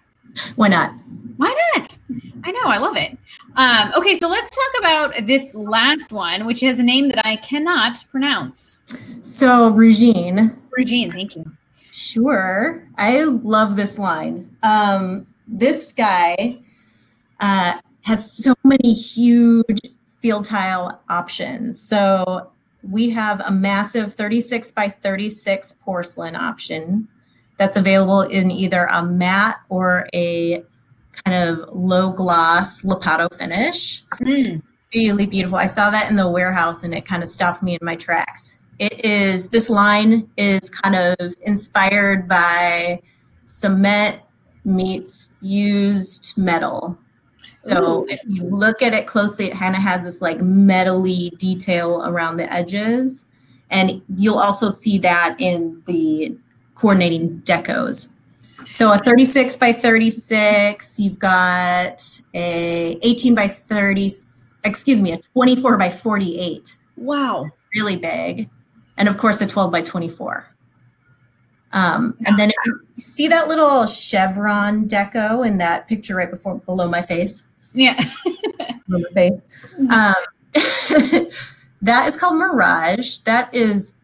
Why 0.56 0.68
not? 0.68 0.92
Why 1.36 1.54
not? 1.74 1.96
I 2.44 2.50
know. 2.52 2.64
I 2.64 2.78
love 2.78 2.96
it. 2.96 3.16
Um, 3.56 3.92
okay. 3.96 4.14
So 4.14 4.28
let's 4.28 4.50
talk 4.50 4.80
about 4.80 5.26
this 5.26 5.54
last 5.54 6.12
one, 6.12 6.46
which 6.46 6.60
has 6.60 6.78
a 6.78 6.82
name 6.82 7.08
that 7.08 7.26
I 7.26 7.36
cannot 7.36 8.04
pronounce. 8.10 8.78
So, 9.20 9.70
Regine. 9.70 10.56
Regine. 10.70 11.10
Thank 11.10 11.36
you. 11.36 11.50
Sure. 11.76 12.86
I 12.96 13.24
love 13.24 13.76
this 13.76 13.98
line. 13.98 14.48
Um, 14.62 15.26
this 15.48 15.92
guy 15.92 16.58
uh, 17.40 17.80
has 18.02 18.32
so 18.32 18.54
many 18.62 18.92
huge 18.92 19.80
field 20.18 20.44
tile 20.44 21.00
options. 21.08 21.80
So 21.80 22.50
we 22.82 23.10
have 23.10 23.40
a 23.40 23.50
massive 23.50 24.14
36 24.14 24.72
by 24.72 24.88
36 24.88 25.74
porcelain 25.84 26.36
option 26.36 27.08
that's 27.56 27.76
available 27.76 28.22
in 28.22 28.50
either 28.50 28.84
a 28.84 29.02
matte 29.04 29.56
or 29.68 30.08
a 30.14 30.64
kind 31.24 31.36
of 31.36 31.68
low 31.72 32.12
gloss 32.12 32.82
Lappato 32.82 33.32
finish. 33.34 34.04
Mm. 34.14 34.62
Really 34.94 35.26
beautiful. 35.26 35.58
I 35.58 35.66
saw 35.66 35.90
that 35.90 36.08
in 36.08 36.16
the 36.16 36.30
warehouse 36.30 36.82
and 36.82 36.94
it 36.94 37.04
kind 37.04 37.22
of 37.22 37.28
stopped 37.28 37.62
me 37.62 37.74
in 37.74 37.80
my 37.82 37.96
tracks. 37.96 38.58
It 38.78 39.04
is, 39.04 39.50
this 39.50 39.68
line 39.68 40.30
is 40.36 40.70
kind 40.70 40.94
of 40.94 41.34
inspired 41.42 42.28
by 42.28 43.02
cement 43.44 44.20
meets 44.64 45.36
fused 45.40 46.38
metal. 46.38 46.96
So 47.58 48.02
Ooh. 48.02 48.06
if 48.08 48.20
you 48.28 48.44
look 48.44 48.82
at 48.82 48.94
it 48.94 49.08
closely, 49.08 49.46
it 49.46 49.54
kind 49.56 49.74
of 49.74 49.82
has 49.82 50.04
this 50.04 50.22
like 50.22 50.38
metally 50.38 51.36
detail 51.38 52.04
around 52.06 52.36
the 52.36 52.50
edges. 52.52 53.24
And 53.68 54.00
you'll 54.14 54.38
also 54.38 54.70
see 54.70 54.96
that 54.98 55.34
in 55.40 55.82
the 55.86 56.36
coordinating 56.76 57.40
decos. 57.40 58.10
So 58.70 58.92
a 58.92 58.98
36 58.98 59.56
by 59.56 59.72
36, 59.72 61.00
you've 61.00 61.18
got 61.18 62.00
a 62.32 62.96
18 63.02 63.34
by 63.34 63.48
30, 63.48 64.08
excuse 64.62 65.00
me, 65.00 65.12
a 65.12 65.18
24 65.18 65.76
by 65.78 65.90
48, 65.90 66.76
Wow. 66.96 67.50
really 67.74 67.96
big. 67.96 68.48
And 68.96 69.08
of 69.08 69.16
course, 69.16 69.40
a 69.40 69.48
12 69.48 69.72
by 69.72 69.82
24. 69.82 70.46
Um, 71.72 72.16
and 72.24 72.38
then 72.38 72.52
see 72.94 73.26
that 73.28 73.48
little 73.48 73.84
chevron 73.86 74.86
deco 74.86 75.46
in 75.46 75.58
that 75.58 75.88
picture 75.88 76.14
right 76.14 76.30
before 76.30 76.56
below 76.60 76.88
my 76.88 77.02
face, 77.02 77.42
Yeah. 77.78 78.10
below 78.88 79.04
my 79.04 79.14
face, 79.14 79.42
um, 79.90 80.14
that 81.82 82.08
is 82.08 82.16
called 82.16 82.36
Mirage. 82.36 83.18
That 83.18 83.54
is 83.54 83.94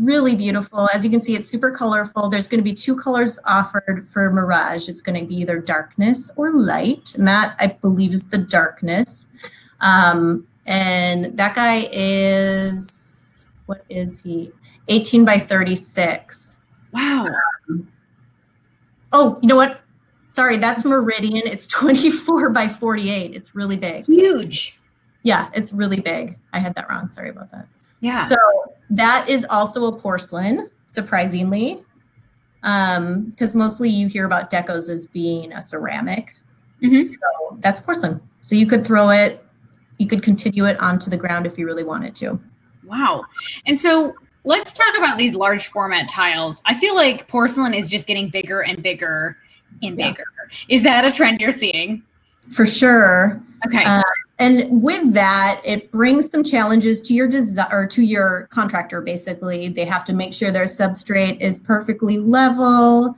really 0.00 0.34
beautiful. 0.34 0.88
As 0.94 1.04
you 1.04 1.10
can 1.10 1.20
see, 1.20 1.34
it's 1.34 1.48
super 1.48 1.70
colorful. 1.70 2.28
There's 2.28 2.46
going 2.46 2.60
to 2.60 2.64
be 2.64 2.74
two 2.74 2.94
colors 2.96 3.38
offered 3.46 4.06
for 4.08 4.30
Mirage. 4.30 4.88
It's 4.88 5.00
going 5.00 5.18
to 5.18 5.26
be 5.26 5.36
either 5.36 5.58
darkness 5.60 6.30
or 6.36 6.52
light, 6.52 7.14
and 7.16 7.26
that 7.26 7.56
I 7.58 7.78
believe 7.80 8.12
is 8.12 8.26
the 8.26 8.38
darkness. 8.38 9.28
Um, 9.80 10.46
and 10.66 11.36
that 11.36 11.56
guy 11.56 11.88
is 11.90 13.46
what 13.66 13.84
is 13.88 14.22
he? 14.22 14.52
18 14.88 15.24
by 15.24 15.38
36. 15.38 16.56
Wow. 16.92 17.28
Oh, 19.12 19.38
you 19.40 19.48
know 19.48 19.56
what? 19.56 19.81
Sorry, 20.32 20.56
that's 20.56 20.86
Meridian. 20.86 21.42
It's 21.44 21.68
24 21.68 22.48
by 22.48 22.66
48. 22.66 23.34
It's 23.34 23.54
really 23.54 23.76
big. 23.76 24.06
Huge. 24.06 24.78
Yeah, 25.24 25.50
it's 25.54 25.74
really 25.74 26.00
big. 26.00 26.38
I 26.54 26.58
had 26.58 26.74
that 26.76 26.88
wrong. 26.88 27.06
Sorry 27.06 27.28
about 27.28 27.52
that. 27.52 27.68
Yeah. 28.00 28.22
So 28.22 28.36
that 28.88 29.28
is 29.28 29.46
also 29.50 29.84
a 29.88 29.92
porcelain, 29.92 30.70
surprisingly, 30.86 31.84
because 32.62 33.54
mostly 33.54 33.90
you 33.90 34.08
hear 34.08 34.24
about 34.24 34.50
decos 34.50 34.88
as 34.88 35.06
being 35.06 35.52
a 35.52 35.60
ceramic. 35.60 36.34
Mhm. 36.82 37.06
So 37.06 37.58
that's 37.60 37.82
porcelain. 37.82 38.18
So 38.40 38.56
you 38.56 38.66
could 38.66 38.86
throw 38.86 39.10
it, 39.10 39.44
you 39.98 40.06
could 40.06 40.22
continue 40.22 40.64
it 40.64 40.80
onto 40.80 41.10
the 41.10 41.18
ground 41.18 41.46
if 41.46 41.58
you 41.58 41.66
really 41.66 41.84
wanted 41.84 42.14
to. 42.16 42.40
Wow. 42.86 43.26
And 43.66 43.78
so 43.78 44.14
let's 44.44 44.72
talk 44.72 44.96
about 44.96 45.18
these 45.18 45.34
large 45.34 45.66
format 45.66 46.08
tiles. 46.08 46.62
I 46.64 46.72
feel 46.72 46.94
like 46.94 47.28
porcelain 47.28 47.74
is 47.74 47.90
just 47.90 48.06
getting 48.06 48.30
bigger 48.30 48.62
and 48.62 48.82
bigger 48.82 49.36
and 49.82 49.98
Yeah. 49.98 50.10
bigger. 50.10 50.24
Is 50.68 50.82
that 50.82 51.04
a 51.04 51.10
trend 51.10 51.40
you're 51.40 51.50
seeing? 51.50 52.02
For 52.50 52.66
sure. 52.66 53.40
Okay. 53.66 53.84
Uh, 53.84 54.02
and 54.38 54.82
with 54.82 55.12
that, 55.14 55.60
it 55.64 55.92
brings 55.92 56.28
some 56.28 56.42
challenges 56.42 57.00
to 57.02 57.14
your 57.14 57.28
design 57.28 57.68
or 57.70 57.86
to 57.86 58.02
your 58.02 58.48
contractor. 58.50 59.00
Basically, 59.00 59.68
they 59.68 59.84
have 59.84 60.04
to 60.06 60.12
make 60.12 60.34
sure 60.34 60.50
their 60.50 60.64
substrate 60.64 61.40
is 61.40 61.58
perfectly 61.58 62.18
level, 62.18 63.16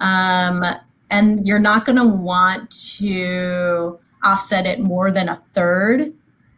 um, 0.00 0.64
and 1.10 1.46
you're 1.46 1.60
not 1.60 1.84
going 1.84 1.96
to 1.96 2.04
want 2.04 2.70
to 2.96 4.00
offset 4.24 4.66
it 4.66 4.80
more 4.80 5.12
than 5.12 5.28
a 5.28 5.36
third. 5.36 6.12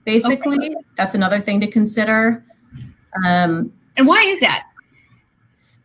Basically, 0.07 0.75
that's 0.97 1.15
another 1.15 1.41
thing 1.41 1.61
to 1.61 1.67
consider. 1.67 2.43
Um, 3.26 3.73
and 3.97 4.07
why 4.07 4.23
is 4.23 4.41
that? 4.41 4.65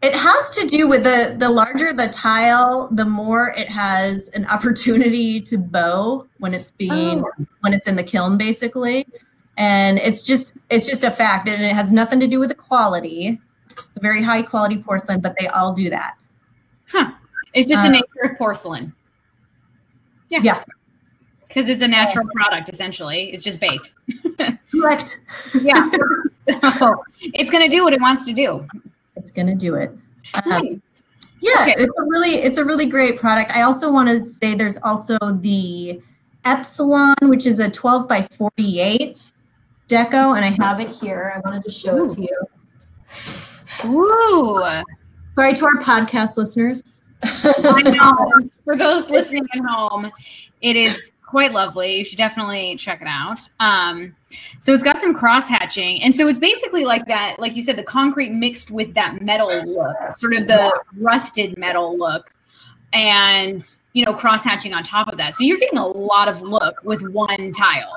It 0.01 0.15
has 0.15 0.50
to 0.51 0.67
do 0.67 0.88
with 0.88 1.03
the 1.03 1.36
the 1.38 1.50
larger 1.50 1.93
the 1.93 2.08
tile, 2.08 2.89
the 2.91 3.05
more 3.05 3.53
it 3.58 3.70
has 3.70 4.29
an 4.29 4.46
opportunity 4.48 5.39
to 5.41 5.58
bow 5.58 6.27
when 6.39 6.53
it's 6.53 6.72
being 6.72 7.24
Oh. 7.24 7.46
when 7.62 7.74
it's 7.74 7.88
in 7.88 7.96
the 7.96 8.03
kiln, 8.03 8.38
basically. 8.38 9.05
And 9.58 10.00
it's 10.00 10.24
just 10.24 10.58
it's 10.70 10.88
just 10.88 11.03
a 11.03 11.12
fact, 11.12 11.48
and 11.48 11.62
it 11.63 11.74
has 11.74 11.91
nothing 11.91 12.20
to 12.20 12.27
do 12.27 12.39
with 12.39 12.50
the 12.50 12.55
quality. 12.55 13.39
It's 13.70 13.98
a 13.98 14.00
very 14.00 14.24
high 14.24 14.41
quality 14.41 14.77
porcelain, 14.77 15.22
but 15.22 15.36
they 15.39 15.48
all 15.48 15.74
do 15.74 15.89
that. 15.89 16.15
Huh. 16.88 17.12
It's 17.53 17.70
just 17.70 17.84
the 17.84 17.89
Uh, 17.89 17.91
nature 17.91 18.31
of 18.31 18.38
porcelain. 18.38 18.93
Yeah. 20.29 20.39
Yeah. 20.41 20.63
Because 21.48 21.67
it's 21.67 21.84
a 21.84 21.88
natural 21.88 22.25
product, 22.34 22.70
essentially. 22.70 23.31
It's 23.34 23.43
just 23.43 23.60
baked. 23.60 23.93
Correct. 24.72 25.20
Yeah. 25.62 25.89
so 26.79 27.03
it's 27.22 27.51
going 27.51 27.70
to 27.70 27.75
do 27.75 27.84
what 27.84 27.91
it 27.91 28.00
wants 28.00 28.25
to 28.25 28.34
do. 28.34 28.65
It's 29.22 29.30
gonna 29.30 29.54
do 29.54 29.75
it. 29.75 29.92
Um, 30.46 30.50
Nice. 30.50 31.04
Yeah, 31.42 31.51
Okay. 31.62 31.75
it's 31.78 31.86
a 32.00 32.04
really 32.04 32.30
it's 32.42 32.58
a 32.58 32.66
really 32.66 32.88
great 32.88 33.20
product. 33.20 33.51
I 33.56 33.62
also 33.62 33.92
want 33.92 34.10
to 34.10 34.25
say 34.25 34.56
there's 34.56 34.78
also 34.78 35.20
the 35.20 36.01
Epsilon, 36.44 37.13
which 37.22 37.46
is 37.46 37.60
a 37.60 37.70
12 37.70 38.08
by 38.08 38.24
48 38.24 39.32
deco, 39.88 40.36
and 40.36 40.44
I 40.44 40.50
have 40.63 40.80
it 40.80 40.90
here. 40.90 41.32
I 41.36 41.40
wanted 41.48 41.63
to 41.66 41.70
show 41.70 42.06
it 42.06 42.10
to 42.16 42.22
you. 42.24 42.38
Ooh. 43.86 44.60
Sorry 45.34 45.54
to 45.54 45.66
our 45.66 45.78
podcast 45.82 46.36
listeners. 46.38 46.82
I 47.24 47.84
know. 47.84 48.50
For 48.66 48.75
those 48.75 49.12
listening 49.12 49.46
at 49.56 49.63
home, 49.63 50.12
it 50.62 50.75
is 50.75 51.12
quite 51.31 51.53
lovely. 51.53 51.95
You 51.97 52.05
should 52.05 52.17
definitely 52.17 52.75
check 52.75 53.01
it 53.01 53.07
out. 53.07 53.39
Um, 53.59 54.15
so 54.59 54.73
it's 54.73 54.83
got 54.83 55.00
some 55.00 55.15
cross 55.15 55.47
hatching, 55.47 56.03
and 56.03 56.15
so 56.15 56.27
it's 56.27 56.38
basically 56.38 56.85
like 56.85 57.07
that, 57.07 57.39
like 57.39 57.55
you 57.55 57.63
said, 57.63 57.77
the 57.77 57.83
concrete 57.83 58.31
mixed 58.31 58.69
with 58.69 58.93
that 58.93 59.21
metal 59.21 59.50
look, 59.65 59.95
sort 60.13 60.33
of 60.33 60.45
the 60.47 60.79
rusted 60.97 61.57
metal 61.57 61.97
look, 61.97 62.31
and 62.93 63.65
you 63.93 64.05
know, 64.05 64.13
cross 64.13 64.43
hatching 64.43 64.73
on 64.73 64.83
top 64.83 65.07
of 65.07 65.17
that. 65.17 65.35
So 65.35 65.43
you're 65.43 65.57
getting 65.57 65.79
a 65.79 65.88
lot 65.88 66.27
of 66.27 66.41
look 66.41 66.83
with 66.83 67.01
one 67.01 67.51
tile. 67.53 67.93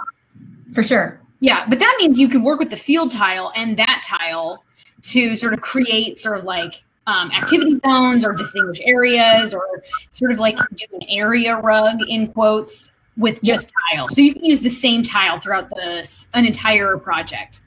For 0.72 0.82
sure. 0.82 1.20
Yeah, 1.40 1.66
but 1.68 1.78
that 1.80 1.94
means 1.98 2.18
you 2.18 2.28
could 2.28 2.42
work 2.42 2.58
with 2.58 2.70
the 2.70 2.76
field 2.76 3.10
tile 3.10 3.52
and 3.54 3.76
that 3.76 4.02
tile 4.06 4.64
to 5.02 5.36
sort 5.36 5.52
of 5.52 5.60
create 5.60 6.18
sort 6.18 6.38
of 6.38 6.44
like 6.44 6.82
um, 7.06 7.30
activity 7.32 7.78
zones 7.78 8.24
or 8.24 8.32
distinguish 8.32 8.80
areas 8.82 9.52
or 9.52 9.82
sort 10.10 10.32
of 10.32 10.38
like 10.38 10.56
do 10.56 10.86
an 10.92 11.02
area 11.08 11.56
rug 11.56 11.98
in 12.08 12.28
quotes 12.32 12.92
with 13.16 13.42
just 13.42 13.70
tile. 13.92 14.08
So 14.08 14.20
you 14.20 14.34
can 14.34 14.44
use 14.44 14.60
the 14.60 14.68
same 14.68 15.02
tile 15.02 15.38
throughout 15.38 15.70
the 15.70 16.26
an 16.34 16.46
entire 16.46 16.96
project. 16.98 17.60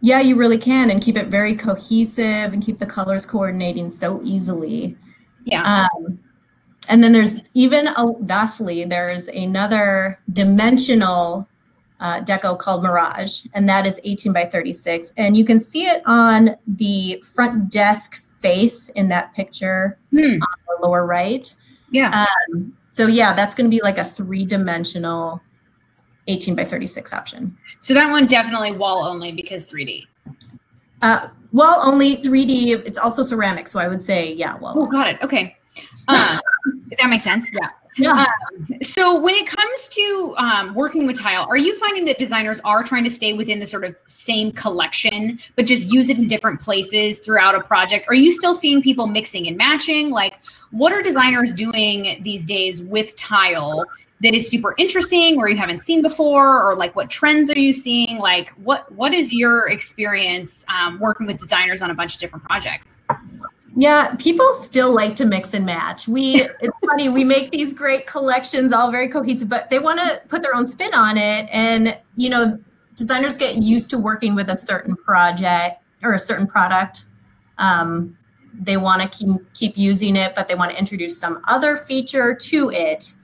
Yeah, 0.00 0.20
you 0.20 0.36
really 0.36 0.58
can, 0.58 0.90
and 0.90 1.02
keep 1.02 1.16
it 1.16 1.26
very 1.26 1.54
cohesive 1.54 2.52
and 2.52 2.62
keep 2.62 2.78
the 2.78 2.86
colors 2.86 3.26
coordinating 3.26 3.90
so 3.90 4.20
easily. 4.22 4.96
Yeah. 5.44 5.88
Um, 5.94 6.18
and 6.88 7.02
then 7.02 7.12
there's 7.12 7.50
even 7.54 7.88
a, 7.88 8.04
lastly, 8.06 8.84
there's 8.84 9.28
another 9.28 10.20
dimensional 10.32 11.48
uh, 12.00 12.20
deco 12.20 12.58
called 12.58 12.82
Mirage, 12.82 13.44
and 13.54 13.68
that 13.68 13.86
is 13.86 14.00
18 14.04 14.32
by 14.32 14.44
36. 14.44 15.12
And 15.16 15.36
you 15.36 15.44
can 15.44 15.58
see 15.58 15.86
it 15.86 16.02
on 16.06 16.56
the 16.66 17.22
front 17.34 17.70
desk 17.70 18.16
face 18.40 18.88
in 18.90 19.08
that 19.08 19.34
picture 19.34 19.98
Hmm. 20.10 20.40
on 20.40 20.58
the 20.68 20.86
lower 20.86 21.04
right. 21.04 21.54
Yeah. 21.90 22.24
Um, 22.52 22.76
so 22.90 23.06
yeah, 23.06 23.32
that's 23.32 23.54
going 23.54 23.70
to 23.70 23.74
be 23.74 23.82
like 23.82 23.98
a 23.98 24.04
three 24.04 24.44
dimensional 24.44 25.40
18 26.26 26.54
by 26.54 26.64
36 26.64 27.12
option. 27.12 27.56
so 27.80 27.94
that 27.94 28.10
one 28.10 28.26
definitely 28.26 28.72
wall 28.72 29.04
only 29.04 29.32
because 29.32 29.66
3D. 29.66 30.04
Uh, 31.00 31.28
well, 31.52 31.80
only 31.84 32.16
3D. 32.16 32.70
It's 32.86 32.98
also 32.98 33.22
ceramic, 33.22 33.68
so 33.68 33.78
I 33.78 33.88
would 33.88 34.02
say 34.02 34.32
yeah. 34.34 34.56
Oh, 34.60 34.74
Well, 34.76 34.86
got 34.86 35.08
it. 35.08 35.18
Okay. 35.22 35.56
Uh, 36.10 36.38
that 36.98 37.10
makes 37.10 37.22
sense. 37.24 37.50
Yeah. 37.52 37.68
Yeah. 37.98 38.26
So 38.82 39.18
when 39.20 39.34
it 39.34 39.46
comes 39.46 39.88
to 39.88 40.34
um, 40.38 40.74
working 40.74 41.06
with 41.06 41.20
tile, 41.20 41.46
are 41.48 41.56
you 41.56 41.76
finding 41.78 42.04
that 42.06 42.18
designers 42.18 42.60
are 42.64 42.82
trying 42.82 43.04
to 43.04 43.10
stay 43.10 43.32
within 43.32 43.58
the 43.58 43.66
sort 43.66 43.84
of 43.84 44.00
same 44.06 44.52
collection, 44.52 45.38
but 45.56 45.66
just 45.66 45.88
use 45.88 46.08
it 46.08 46.18
in 46.18 46.28
different 46.28 46.60
places 46.60 47.18
throughout 47.18 47.54
a 47.54 47.60
project? 47.60 48.06
Are 48.08 48.14
you 48.14 48.32
still 48.32 48.54
seeing 48.54 48.82
people 48.82 49.06
mixing 49.06 49.46
and 49.46 49.56
matching? 49.56 50.10
Like, 50.10 50.38
what 50.70 50.92
are 50.92 51.02
designers 51.02 51.52
doing 51.52 52.20
these 52.22 52.44
days 52.44 52.82
with 52.82 53.14
tile 53.16 53.84
that 54.20 54.34
is 54.34 54.48
super 54.48 54.74
interesting, 54.78 55.38
or 55.38 55.48
you 55.48 55.56
haven't 55.56 55.80
seen 55.80 56.02
before, 56.02 56.62
or 56.62 56.74
like 56.74 56.96
what 56.96 57.08
trends 57.08 57.50
are 57.50 57.58
you 57.58 57.72
seeing? 57.72 58.18
Like, 58.18 58.50
what 58.64 58.90
what 58.92 59.14
is 59.14 59.32
your 59.32 59.68
experience 59.68 60.64
um, 60.68 60.98
working 60.98 61.26
with 61.26 61.38
designers 61.38 61.82
on 61.82 61.90
a 61.90 61.94
bunch 61.94 62.14
of 62.14 62.20
different 62.20 62.44
projects? 62.44 62.96
Yeah, 63.80 64.16
people 64.16 64.52
still 64.54 64.92
like 64.92 65.14
to 65.16 65.24
mix 65.24 65.54
and 65.54 65.64
match. 65.64 66.08
We 66.08 66.42
it's 66.60 66.76
funny, 66.84 67.08
we 67.08 67.22
make 67.22 67.52
these 67.52 67.72
great 67.72 68.08
collections 68.08 68.72
all 68.72 68.90
very 68.90 69.08
cohesive, 69.08 69.48
but 69.48 69.70
they 69.70 69.78
want 69.78 70.00
to 70.00 70.20
put 70.26 70.42
their 70.42 70.52
own 70.52 70.66
spin 70.66 70.92
on 70.94 71.16
it 71.16 71.48
and 71.52 71.96
you 72.16 72.28
know, 72.28 72.58
designers 72.96 73.36
get 73.36 73.62
used 73.62 73.88
to 73.90 73.98
working 73.98 74.34
with 74.34 74.50
a 74.50 74.56
certain 74.56 74.96
project 74.96 75.80
or 76.02 76.12
a 76.12 76.18
certain 76.18 76.48
product. 76.48 77.04
Um, 77.58 78.18
they 78.52 78.76
want 78.76 79.00
to 79.00 79.08
keep, 79.08 79.52
keep 79.54 79.78
using 79.78 80.16
it, 80.16 80.34
but 80.34 80.48
they 80.48 80.56
want 80.56 80.72
to 80.72 80.78
introduce 80.78 81.16
some 81.16 81.40
other 81.46 81.76
feature 81.76 82.34
to 82.34 82.70
it. 82.70 83.14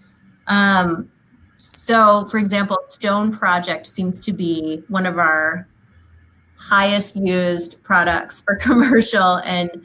Um, 0.47 1.11
so, 1.57 2.27
for 2.27 2.39
example, 2.39 2.79
Stone 2.85 3.33
Project 3.33 3.89
seems 3.89 4.21
to 4.21 4.33
be 4.33 4.85
one 4.87 5.05
of 5.05 5.19
our 5.19 5.67
highest 6.57 7.17
used 7.17 7.83
products 7.83 8.43
for 8.43 8.55
commercial 8.61 9.39
and 9.39 9.85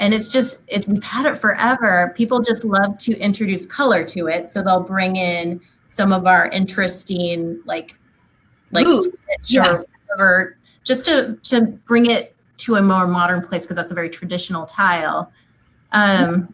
and 0.00 0.14
it's 0.14 0.30
just 0.30 0.62
it, 0.66 0.88
we've 0.88 1.04
had 1.04 1.26
it 1.26 1.38
forever 1.38 2.12
people 2.16 2.40
just 2.40 2.64
love 2.64 2.98
to 2.98 3.16
introduce 3.18 3.64
color 3.66 4.02
to 4.02 4.26
it 4.26 4.48
so 4.48 4.62
they'll 4.62 4.82
bring 4.82 5.14
in 5.14 5.60
some 5.86 6.12
of 6.12 6.26
our 6.26 6.48
interesting 6.48 7.60
like 7.66 7.94
like 8.72 8.86
Ooh, 8.86 9.02
switch 9.02 9.52
yeah. 9.52 9.70
or 9.70 9.84
whatever 10.08 10.56
just 10.82 11.04
to 11.06 11.38
to 11.44 11.66
bring 11.86 12.06
it 12.06 12.34
to 12.56 12.74
a 12.76 12.82
more 12.82 13.06
modern 13.06 13.42
place 13.42 13.64
because 13.64 13.76
that's 13.76 13.90
a 13.90 13.94
very 13.94 14.10
traditional 14.10 14.66
tile 14.66 15.30
um 15.92 16.52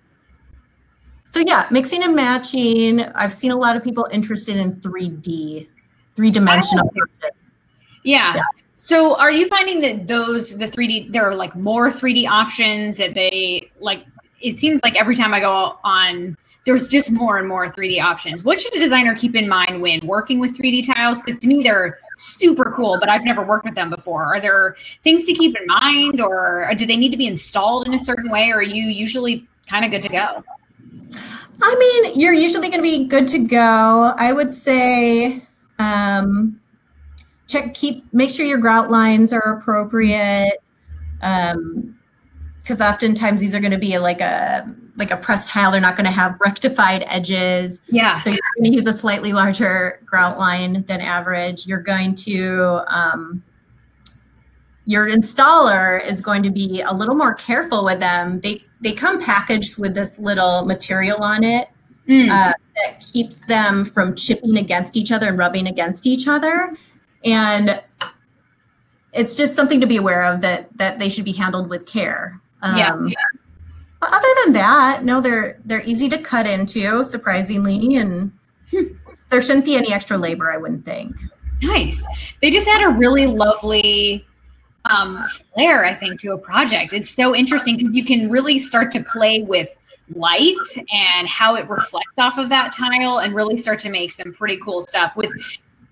so 1.25 1.41
yeah 1.41 1.67
mixing 1.71 2.03
and 2.03 2.15
matching 2.15 3.00
i've 3.00 3.33
seen 3.33 3.50
a 3.50 3.57
lot 3.57 3.76
of 3.76 3.83
people 3.83 4.07
interested 4.12 4.57
in 4.57 4.75
3d 4.76 5.69
three-dimensional 6.17 6.91
Yeah. 8.03 8.37
Yeah. 8.37 8.43
So 8.87 9.16
are 9.16 9.33
you 9.33 9.49
finding 9.49 9.81
that 9.81 10.07
those 10.07 10.57
the 10.57 10.66
3D 10.69 11.11
there 11.12 11.28
are 11.28 11.35
like 11.35 11.57
more 11.57 11.88
3D 11.88 12.28
options 12.28 12.99
that 12.99 13.14
they 13.14 13.69
like 13.81 14.05
it 14.40 14.61
seems 14.61 14.81
like 14.85 14.95
every 14.95 15.16
time 15.16 15.35
I 15.35 15.40
go 15.40 15.76
on 15.83 16.37
there's 16.66 16.88
just 16.88 17.11
more 17.11 17.37
and 17.37 17.49
more 17.49 17.66
3D 17.66 18.00
options. 18.00 18.45
What 18.45 18.61
should 18.61 18.76
a 18.76 18.78
designer 18.78 19.17
keep 19.17 19.34
in 19.34 19.49
mind 19.49 19.82
when 19.82 19.99
working 20.06 20.39
with 20.39 20.56
3D 20.56 20.87
tiles? 20.87 21.21
Because 21.21 21.41
to 21.41 21.49
me 21.49 21.65
they're 21.65 21.99
super 22.15 22.73
cool, 22.76 22.97
but 23.00 23.08
I've 23.08 23.25
never 23.25 23.43
worked 23.43 23.65
with 23.65 23.75
them 23.75 23.91
before. 23.91 24.23
Are 24.23 24.41
there 24.41 24.76
things 25.02 25.25
to 25.25 25.34
keep 25.34 25.56
in 25.61 25.67
mind 25.67 26.21
or 26.21 26.71
do 26.76 26.87
they 26.87 26.97
need 26.97 27.11
to 27.11 27.17
be 27.17 27.26
installed 27.26 27.89
in 27.89 27.95
a 27.95 27.99
certain 27.99 28.30
way 28.30 28.50
or 28.50 28.58
are 28.58 28.63
you 28.63 28.84
usually 28.84 29.49
kind 29.67 29.84
of 29.84 29.91
good 29.91 30.02
to 30.02 30.11
go? 30.11 30.45
I 31.61 31.75
mean, 32.04 32.21
you're 32.21 32.34
usually 32.34 32.69
going 32.69 32.84
to 32.84 32.89
be 32.89 33.08
good 33.08 33.26
to 33.28 33.41
go. 33.41 34.15
I 34.17 34.32
would 34.32 34.52
say 34.52 35.43
um, 35.80 36.61
check, 37.47 37.75
keep, 37.75 38.13
make 38.13 38.30
sure 38.30 38.45
your 38.47 38.59
grout 38.59 38.91
lines 38.91 39.32
are 39.32 39.59
appropriate. 39.59 40.59
Um, 41.23 41.93
because 42.59 42.80
oftentimes 42.80 43.41
these 43.41 43.54
are 43.54 43.61
going 43.61 43.71
to 43.71 43.78
be 43.78 43.97
like 43.99 44.21
a 44.21 44.75
like 44.97 45.13
a 45.13 45.17
pressed 45.17 45.50
tile. 45.50 45.71
They're 45.71 45.80
not 45.80 45.95
going 45.97 46.06
to 46.06 46.11
have 46.11 46.37
rectified 46.45 47.04
edges. 47.06 47.80
Yeah. 47.89 48.17
So 48.17 48.30
you're 48.30 48.41
going 48.56 48.73
to 48.73 48.75
use 48.75 48.87
a 48.87 48.93
slightly 48.93 49.32
larger 49.32 50.00
grout 50.04 50.37
line 50.37 50.82
than 50.89 51.00
average. 51.00 51.67
You're 51.69 51.82
going 51.82 52.17
to 52.17 52.82
um, 52.89 53.45
your 54.85 55.09
installer 55.09 56.04
is 56.04 56.21
going 56.21 56.43
to 56.43 56.50
be 56.50 56.80
a 56.80 56.93
little 56.93 57.15
more 57.15 57.35
careful 57.35 57.85
with 57.85 58.00
them. 58.00 58.41
They 58.41 58.61
they 58.80 58.95
come 58.95 59.21
packaged 59.23 59.78
with 59.78 59.95
this 59.95 60.19
little 60.19 60.65
material 60.65 61.23
on 61.23 61.45
it 61.45 61.69
Mm. 62.09 62.30
uh, 62.30 62.52
that 62.76 63.00
keeps 63.00 63.47
them 63.47 63.85
from 63.85 64.15
chipping 64.15 64.56
against 64.56 64.97
each 64.97 65.11
other 65.11 65.26
and 65.26 65.37
rubbing 65.37 65.67
against 65.67 66.06
each 66.06 66.28
other, 66.28 66.69
and 67.25 67.83
it's 69.13 69.35
just 69.35 69.57
something 69.57 69.81
to 69.81 69.87
be 69.87 69.97
aware 69.97 70.23
of 70.25 70.41
that 70.43 70.69
that 70.76 70.99
they 70.99 71.09
should 71.09 71.25
be 71.25 71.33
handled 71.33 71.69
with 71.69 71.87
care. 71.87 72.41
Yeah. 72.63 72.93
Um, 72.93 73.13
but 74.00 74.13
other 74.13 74.29
than 74.45 74.52
that, 74.55 75.05
no, 75.05 75.21
they're 75.21 75.59
they're 75.65 75.85
easy 75.85 76.09
to 76.11 76.19
cut 76.19 76.47
into, 76.47 77.02
surprisingly, 77.05 77.97
and 77.97 78.33
there 79.31 79.41
shouldn't 79.41 79.65
be 79.65 79.76
any 79.76 79.93
extra 79.93 80.19
labor. 80.19 80.52
I 80.52 80.59
wouldn't 80.59 80.85
think. 80.85 81.17
Nice. 81.63 82.05
They 82.43 82.50
just 82.50 82.67
had 82.67 82.83
a 82.83 82.91
really 82.91 83.26
lovely 83.26 84.26
um, 84.85 85.25
flair, 85.55 85.85
I 85.85 85.95
think, 85.95 86.21
to 86.21 86.33
a 86.33 86.39
project. 86.39 86.93
It's 86.93 87.11
so 87.11 87.35
interesting 87.35 87.79
because 87.79 87.95
you 87.95 88.05
can 88.05 88.31
really 88.31 88.59
start 88.59 88.93
to 88.93 89.02
play 89.02 89.43
with 89.43 89.69
light 90.15 90.55
and 90.93 91.26
how 91.26 91.57
it 91.57 91.69
reflects 91.69 92.15
off 92.19 92.39
of 92.39 92.49
that 92.50 92.73
tile 92.73 93.19
and 93.19 93.35
really 93.35 93.57
start 93.57 93.79
to 93.81 93.91
make 93.91 94.13
some 94.13 94.33
pretty 94.33 94.59
cool 94.59 94.81
stuff 94.81 95.17
with 95.17 95.31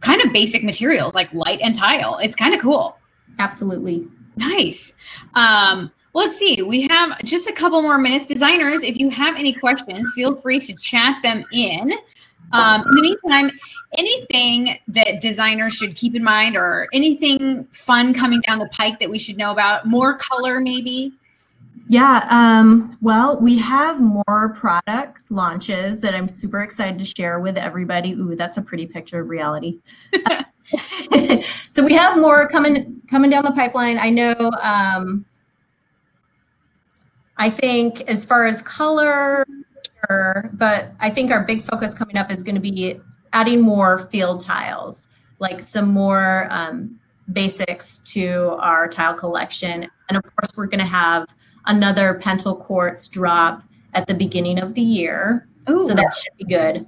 kind 0.05 0.21
of 0.21 0.33
basic 0.33 0.63
materials 0.63 1.15
like 1.15 1.33
light 1.33 1.61
and 1.63 1.75
tile. 1.75 2.19
It's 2.19 2.37
kind 2.37 2.55
of 2.55 2.61
cool. 2.61 2.97
Absolutely. 3.39 4.07
Nice. 4.37 4.93
Um, 5.35 5.91
let's 6.13 6.37
see. 6.37 6.63
We 6.63 6.83
have 6.83 7.19
just 7.25 7.49
a 7.49 7.53
couple 7.53 7.81
more 7.83 7.99
minutes. 7.99 8.27
Designers, 8.27 8.83
if 8.83 8.99
you 8.99 9.09
have 9.11 9.37
any 9.37 9.53
questions, 9.53 10.13
feel 10.15 10.37
free 10.37 10.61
to 10.61 10.75
chat 10.75 11.17
them 11.23 11.45
in. 11.53 11.93
Um, 12.53 12.83
in 12.83 12.95
the 12.95 13.03
meantime, 13.03 13.51
anything 13.99 14.79
that 14.89 15.21
designers 15.21 15.75
should 15.75 15.97
keep 15.97 16.15
in 16.15 16.23
mind 16.23 16.57
or 16.57 16.89
anything 16.93 17.65
fun 17.73 18.13
coming 18.13 18.41
down 18.43 18.59
the 18.59 18.69
pike 18.69 19.01
that 19.01 19.11
we 19.11 19.19
should 19.19 19.37
know 19.37 19.51
about? 19.51 19.87
More 19.87 20.17
color, 20.19 20.61
maybe? 20.61 21.15
Yeah. 21.87 22.27
Um, 22.31 22.97
well, 23.03 23.39
we 23.41 23.59
have 23.59 24.01
more 24.01 24.55
product 24.57 25.31
launches 25.31 26.01
that 26.01 26.15
I'm 26.15 26.29
super 26.29 26.63
excited 26.63 26.99
to 26.99 27.05
share 27.05 27.41
with 27.41 27.59
everybody. 27.59 28.13
Ooh, 28.13 28.35
that's 28.35 28.57
a 28.57 28.63
pretty 28.63 28.87
picture 28.87 29.21
of 29.21 29.29
reality. 29.29 29.81
so 31.69 31.85
we 31.85 31.93
have 31.93 32.19
more 32.19 32.49
coming 32.49 33.03
coming 33.11 33.31
down 33.31 33.45
the 33.45 33.53
pipeline. 33.53 33.99
I 33.99 34.11
know. 34.11 34.35
Um, 34.63 35.27
I 37.37 37.51
think 37.51 38.03
as 38.03 38.25
far 38.25 38.47
as 38.47 38.63
color, 38.63 39.45
sure, 40.09 40.51
but 40.55 40.93
I 41.01 41.11
think 41.11 41.31
our 41.31 41.45
big 41.45 41.63
focus 41.63 41.93
coming 41.93 42.17
up 42.17 42.31
is 42.31 42.43
going 42.43 42.55
to 42.55 42.61
be 42.61 43.01
adding 43.33 43.61
more 43.61 43.99
field 43.99 44.41
tiles, 44.41 45.09
like 45.39 45.63
some 45.63 45.89
more 45.89 46.47
um, 46.51 46.99
basics 47.33 47.99
to 48.13 48.57
our 48.61 48.89
tile 48.89 49.15
collection, 49.15 49.87
and 50.09 50.17
of 50.17 50.23
course 50.23 50.51
we're 50.57 50.67
going 50.67 50.79
to 50.79 50.87
have 50.87 51.27
another 51.67 52.19
Pental 52.23 52.59
Quartz 52.59 53.09
drop 53.09 53.63
at 53.95 54.07
the 54.07 54.15
beginning 54.15 54.59
of 54.59 54.75
the 54.75 54.83
year. 54.83 55.47
Ooh, 55.71 55.83
So 55.83 55.95
that 55.95 56.17
should 56.17 56.37
be 56.37 56.45
good. 56.45 56.87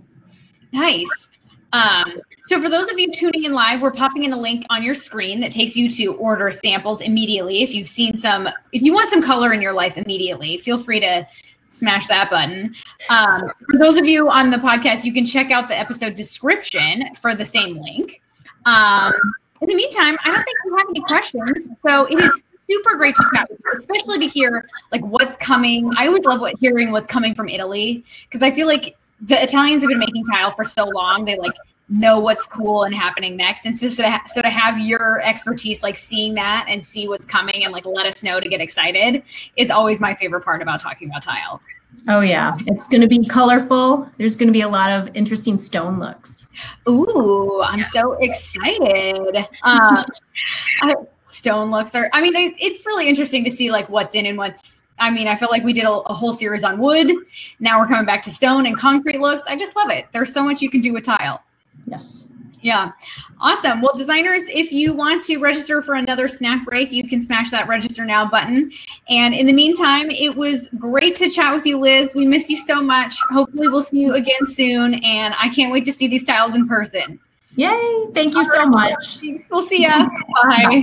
nice. 0.72 1.28
Um, 1.72 2.20
so 2.44 2.62
for 2.62 2.68
those 2.70 2.88
of 2.90 2.98
you 2.98 3.12
tuning 3.12 3.44
in 3.44 3.52
live, 3.52 3.82
we're 3.82 3.90
popping 3.90 4.24
in 4.24 4.32
a 4.32 4.36
link 4.38 4.64
on 4.70 4.82
your 4.82 4.94
screen 4.94 5.40
that 5.40 5.50
takes 5.50 5.76
you 5.76 5.90
to 5.90 6.14
order 6.14 6.50
samples 6.50 7.00
immediately. 7.00 7.62
If 7.62 7.74
you've 7.74 7.88
seen 7.88 8.16
some, 8.16 8.48
if 8.72 8.82
you 8.82 8.94
want 8.94 9.10
some 9.10 9.20
color 9.20 9.52
in 9.52 9.60
your 9.60 9.72
life 9.72 9.98
immediately, 9.98 10.56
feel 10.58 10.78
free 10.78 11.00
to 11.00 11.26
smash 11.68 12.06
that 12.06 12.30
button. 12.30 12.74
Um, 13.10 13.42
for 13.70 13.78
those 13.78 13.96
of 13.98 14.06
you 14.06 14.30
on 14.30 14.50
the 14.50 14.56
podcast, 14.58 15.04
you 15.04 15.12
can 15.12 15.26
check 15.26 15.50
out 15.50 15.68
the 15.68 15.78
episode 15.78 16.14
description 16.14 17.14
for 17.16 17.34
the 17.34 17.44
same 17.44 17.78
link. 17.82 18.22
Um, 18.64 19.10
in 19.60 19.68
the 19.68 19.74
meantime, 19.74 20.16
I 20.24 20.30
don't 20.30 20.44
think 20.44 20.56
we 20.64 20.78
have 20.78 20.86
any 20.88 21.00
questions, 21.00 21.70
so 21.84 22.06
it 22.06 22.20
is 22.20 22.42
super 22.68 22.96
great 22.96 23.14
to 23.16 23.24
chat 23.35 23.48
with 23.50 23.59
you, 23.59 23.79
especially 23.79 24.18
to 24.18 24.26
hear 24.26 24.68
like 24.92 25.05
what's 25.05 25.37
coming. 25.37 25.92
I 25.96 26.07
always 26.07 26.24
love 26.24 26.40
what 26.40 26.55
hearing 26.61 26.90
what's 26.90 27.07
coming 27.07 27.35
from 27.35 27.48
Italy 27.48 28.05
because 28.29 28.42
I 28.42 28.50
feel 28.50 28.66
like 28.66 28.96
the 29.20 29.42
Italians 29.42 29.83
have 29.83 29.88
been 29.88 29.98
making 29.98 30.24
tile 30.26 30.50
for 30.50 30.64
so 30.64 30.85
long. 30.87 31.24
They 31.24 31.38
like 31.38 31.55
know 31.88 32.18
what's 32.18 32.44
cool 32.44 32.83
and 32.83 32.92
happening 32.92 33.37
next 33.37 33.64
and 33.64 33.76
so, 33.76 33.88
so 33.88 34.02
to, 34.02 34.11
ha- 34.11 34.22
so 34.26 34.42
to 34.42 34.50
have 34.50 34.76
your 34.76 35.22
expertise 35.22 35.85
like 35.85 35.96
seeing 35.96 36.35
that 36.35 36.66
and 36.68 36.85
see 36.85 37.07
what's 37.07 37.24
coming 37.24 37.62
and 37.62 37.72
like 37.72 37.87
let 37.87 38.07
us 38.07 38.24
know 38.24 38.40
to 38.40 38.48
get 38.48 38.61
excited 38.61 39.22
is 39.55 39.70
always 39.70 40.00
my 40.00 40.12
favorite 40.12 40.40
part 40.44 40.61
about 40.61 40.81
talking 40.81 41.09
about 41.09 41.22
tile 41.22 41.61
Oh 42.09 42.20
yeah, 42.20 42.57
it's 42.66 42.88
going 42.88 43.00
to 43.00 43.09
be 43.09 43.24
colorful. 43.26 44.09
There's 44.16 44.37
going 44.37 44.48
to 44.48 44.52
be 44.52 44.61
a 44.61 44.68
lot 44.68 44.90
of 44.90 45.11
interesting 45.14 45.57
stone 45.57 45.98
looks. 45.98 46.48
Ooh, 46.88 47.62
I'm 47.64 47.79
yes. 47.79 47.92
so 47.92 48.12
excited. 48.20 49.37
Um, 49.62 50.05
I, 50.83 50.94
stone 51.26 51.70
looks 51.70 51.94
are. 51.94 52.08
I 52.12 52.22
mean, 52.22 52.34
it, 52.34 52.54
it's 52.58 52.86
really 52.86 53.08
interesting 53.08 53.44
to 53.44 53.50
see 53.50 53.70
like 53.70 53.88
what's 53.88 54.14
in 54.14 54.26
and 54.26 54.38
what's. 54.38 54.84
I 54.98 55.10
mean, 55.10 55.28
I 55.28 55.36
feel 55.36 55.50
like 55.50 55.62
we 55.62 55.74
did 55.74 55.84
a, 55.84 55.92
a 55.92 56.14
whole 56.14 56.32
series 56.32 56.64
on 56.64 56.78
wood. 56.78 57.12
Now 57.60 57.78
we're 57.78 57.86
coming 57.86 58.06
back 58.06 58.22
to 58.22 58.30
stone 58.30 58.64
and 58.64 58.76
concrete 58.78 59.20
looks. 59.20 59.42
I 59.46 59.56
just 59.56 59.76
love 59.76 59.90
it. 59.90 60.06
There's 60.12 60.32
so 60.32 60.42
much 60.42 60.62
you 60.62 60.70
can 60.70 60.80
do 60.80 60.94
with 60.94 61.04
tile. 61.04 61.42
Yes. 61.86 62.28
Yeah. 62.62 62.92
Awesome. 63.38 63.82
Well, 63.82 63.94
designers, 63.94 64.44
if 64.48 64.72
you 64.72 64.94
want 64.94 65.22
to 65.24 65.36
register 65.36 65.82
for 65.82 65.94
another 65.94 66.26
snack 66.26 66.64
break, 66.64 66.90
you 66.90 67.06
can 67.06 67.20
smash 67.20 67.50
that 67.50 67.68
register 67.68 68.06
now 68.06 68.26
button. 68.26 68.72
And 69.10 69.34
in 69.34 69.46
the 69.46 69.52
meantime, 69.52 70.10
it 70.10 70.34
was 70.34 70.68
great 70.78 71.14
to 71.16 71.28
chat 71.28 71.54
with 71.54 71.66
you, 71.66 71.78
Liz. 71.78 72.14
We 72.14 72.24
miss 72.24 72.48
you 72.48 72.56
so 72.56 72.80
much. 72.80 73.14
Hopefully, 73.30 73.68
we'll 73.68 73.82
see 73.82 74.00
you 74.00 74.14
again 74.14 74.46
soon. 74.48 74.94
And 74.94 75.34
I 75.38 75.50
can't 75.50 75.70
wait 75.70 75.84
to 75.84 75.92
see 75.92 76.08
these 76.08 76.24
tiles 76.24 76.54
in 76.54 76.66
person. 76.66 77.20
Yay. 77.56 78.06
Thank 78.14 78.34
you 78.34 78.44
so 78.44 78.66
much. 78.66 79.18
We'll 79.50 79.62
see 79.62 79.82
ya. 79.82 80.08
Bye. 80.42 80.62
Bye. 80.64 80.82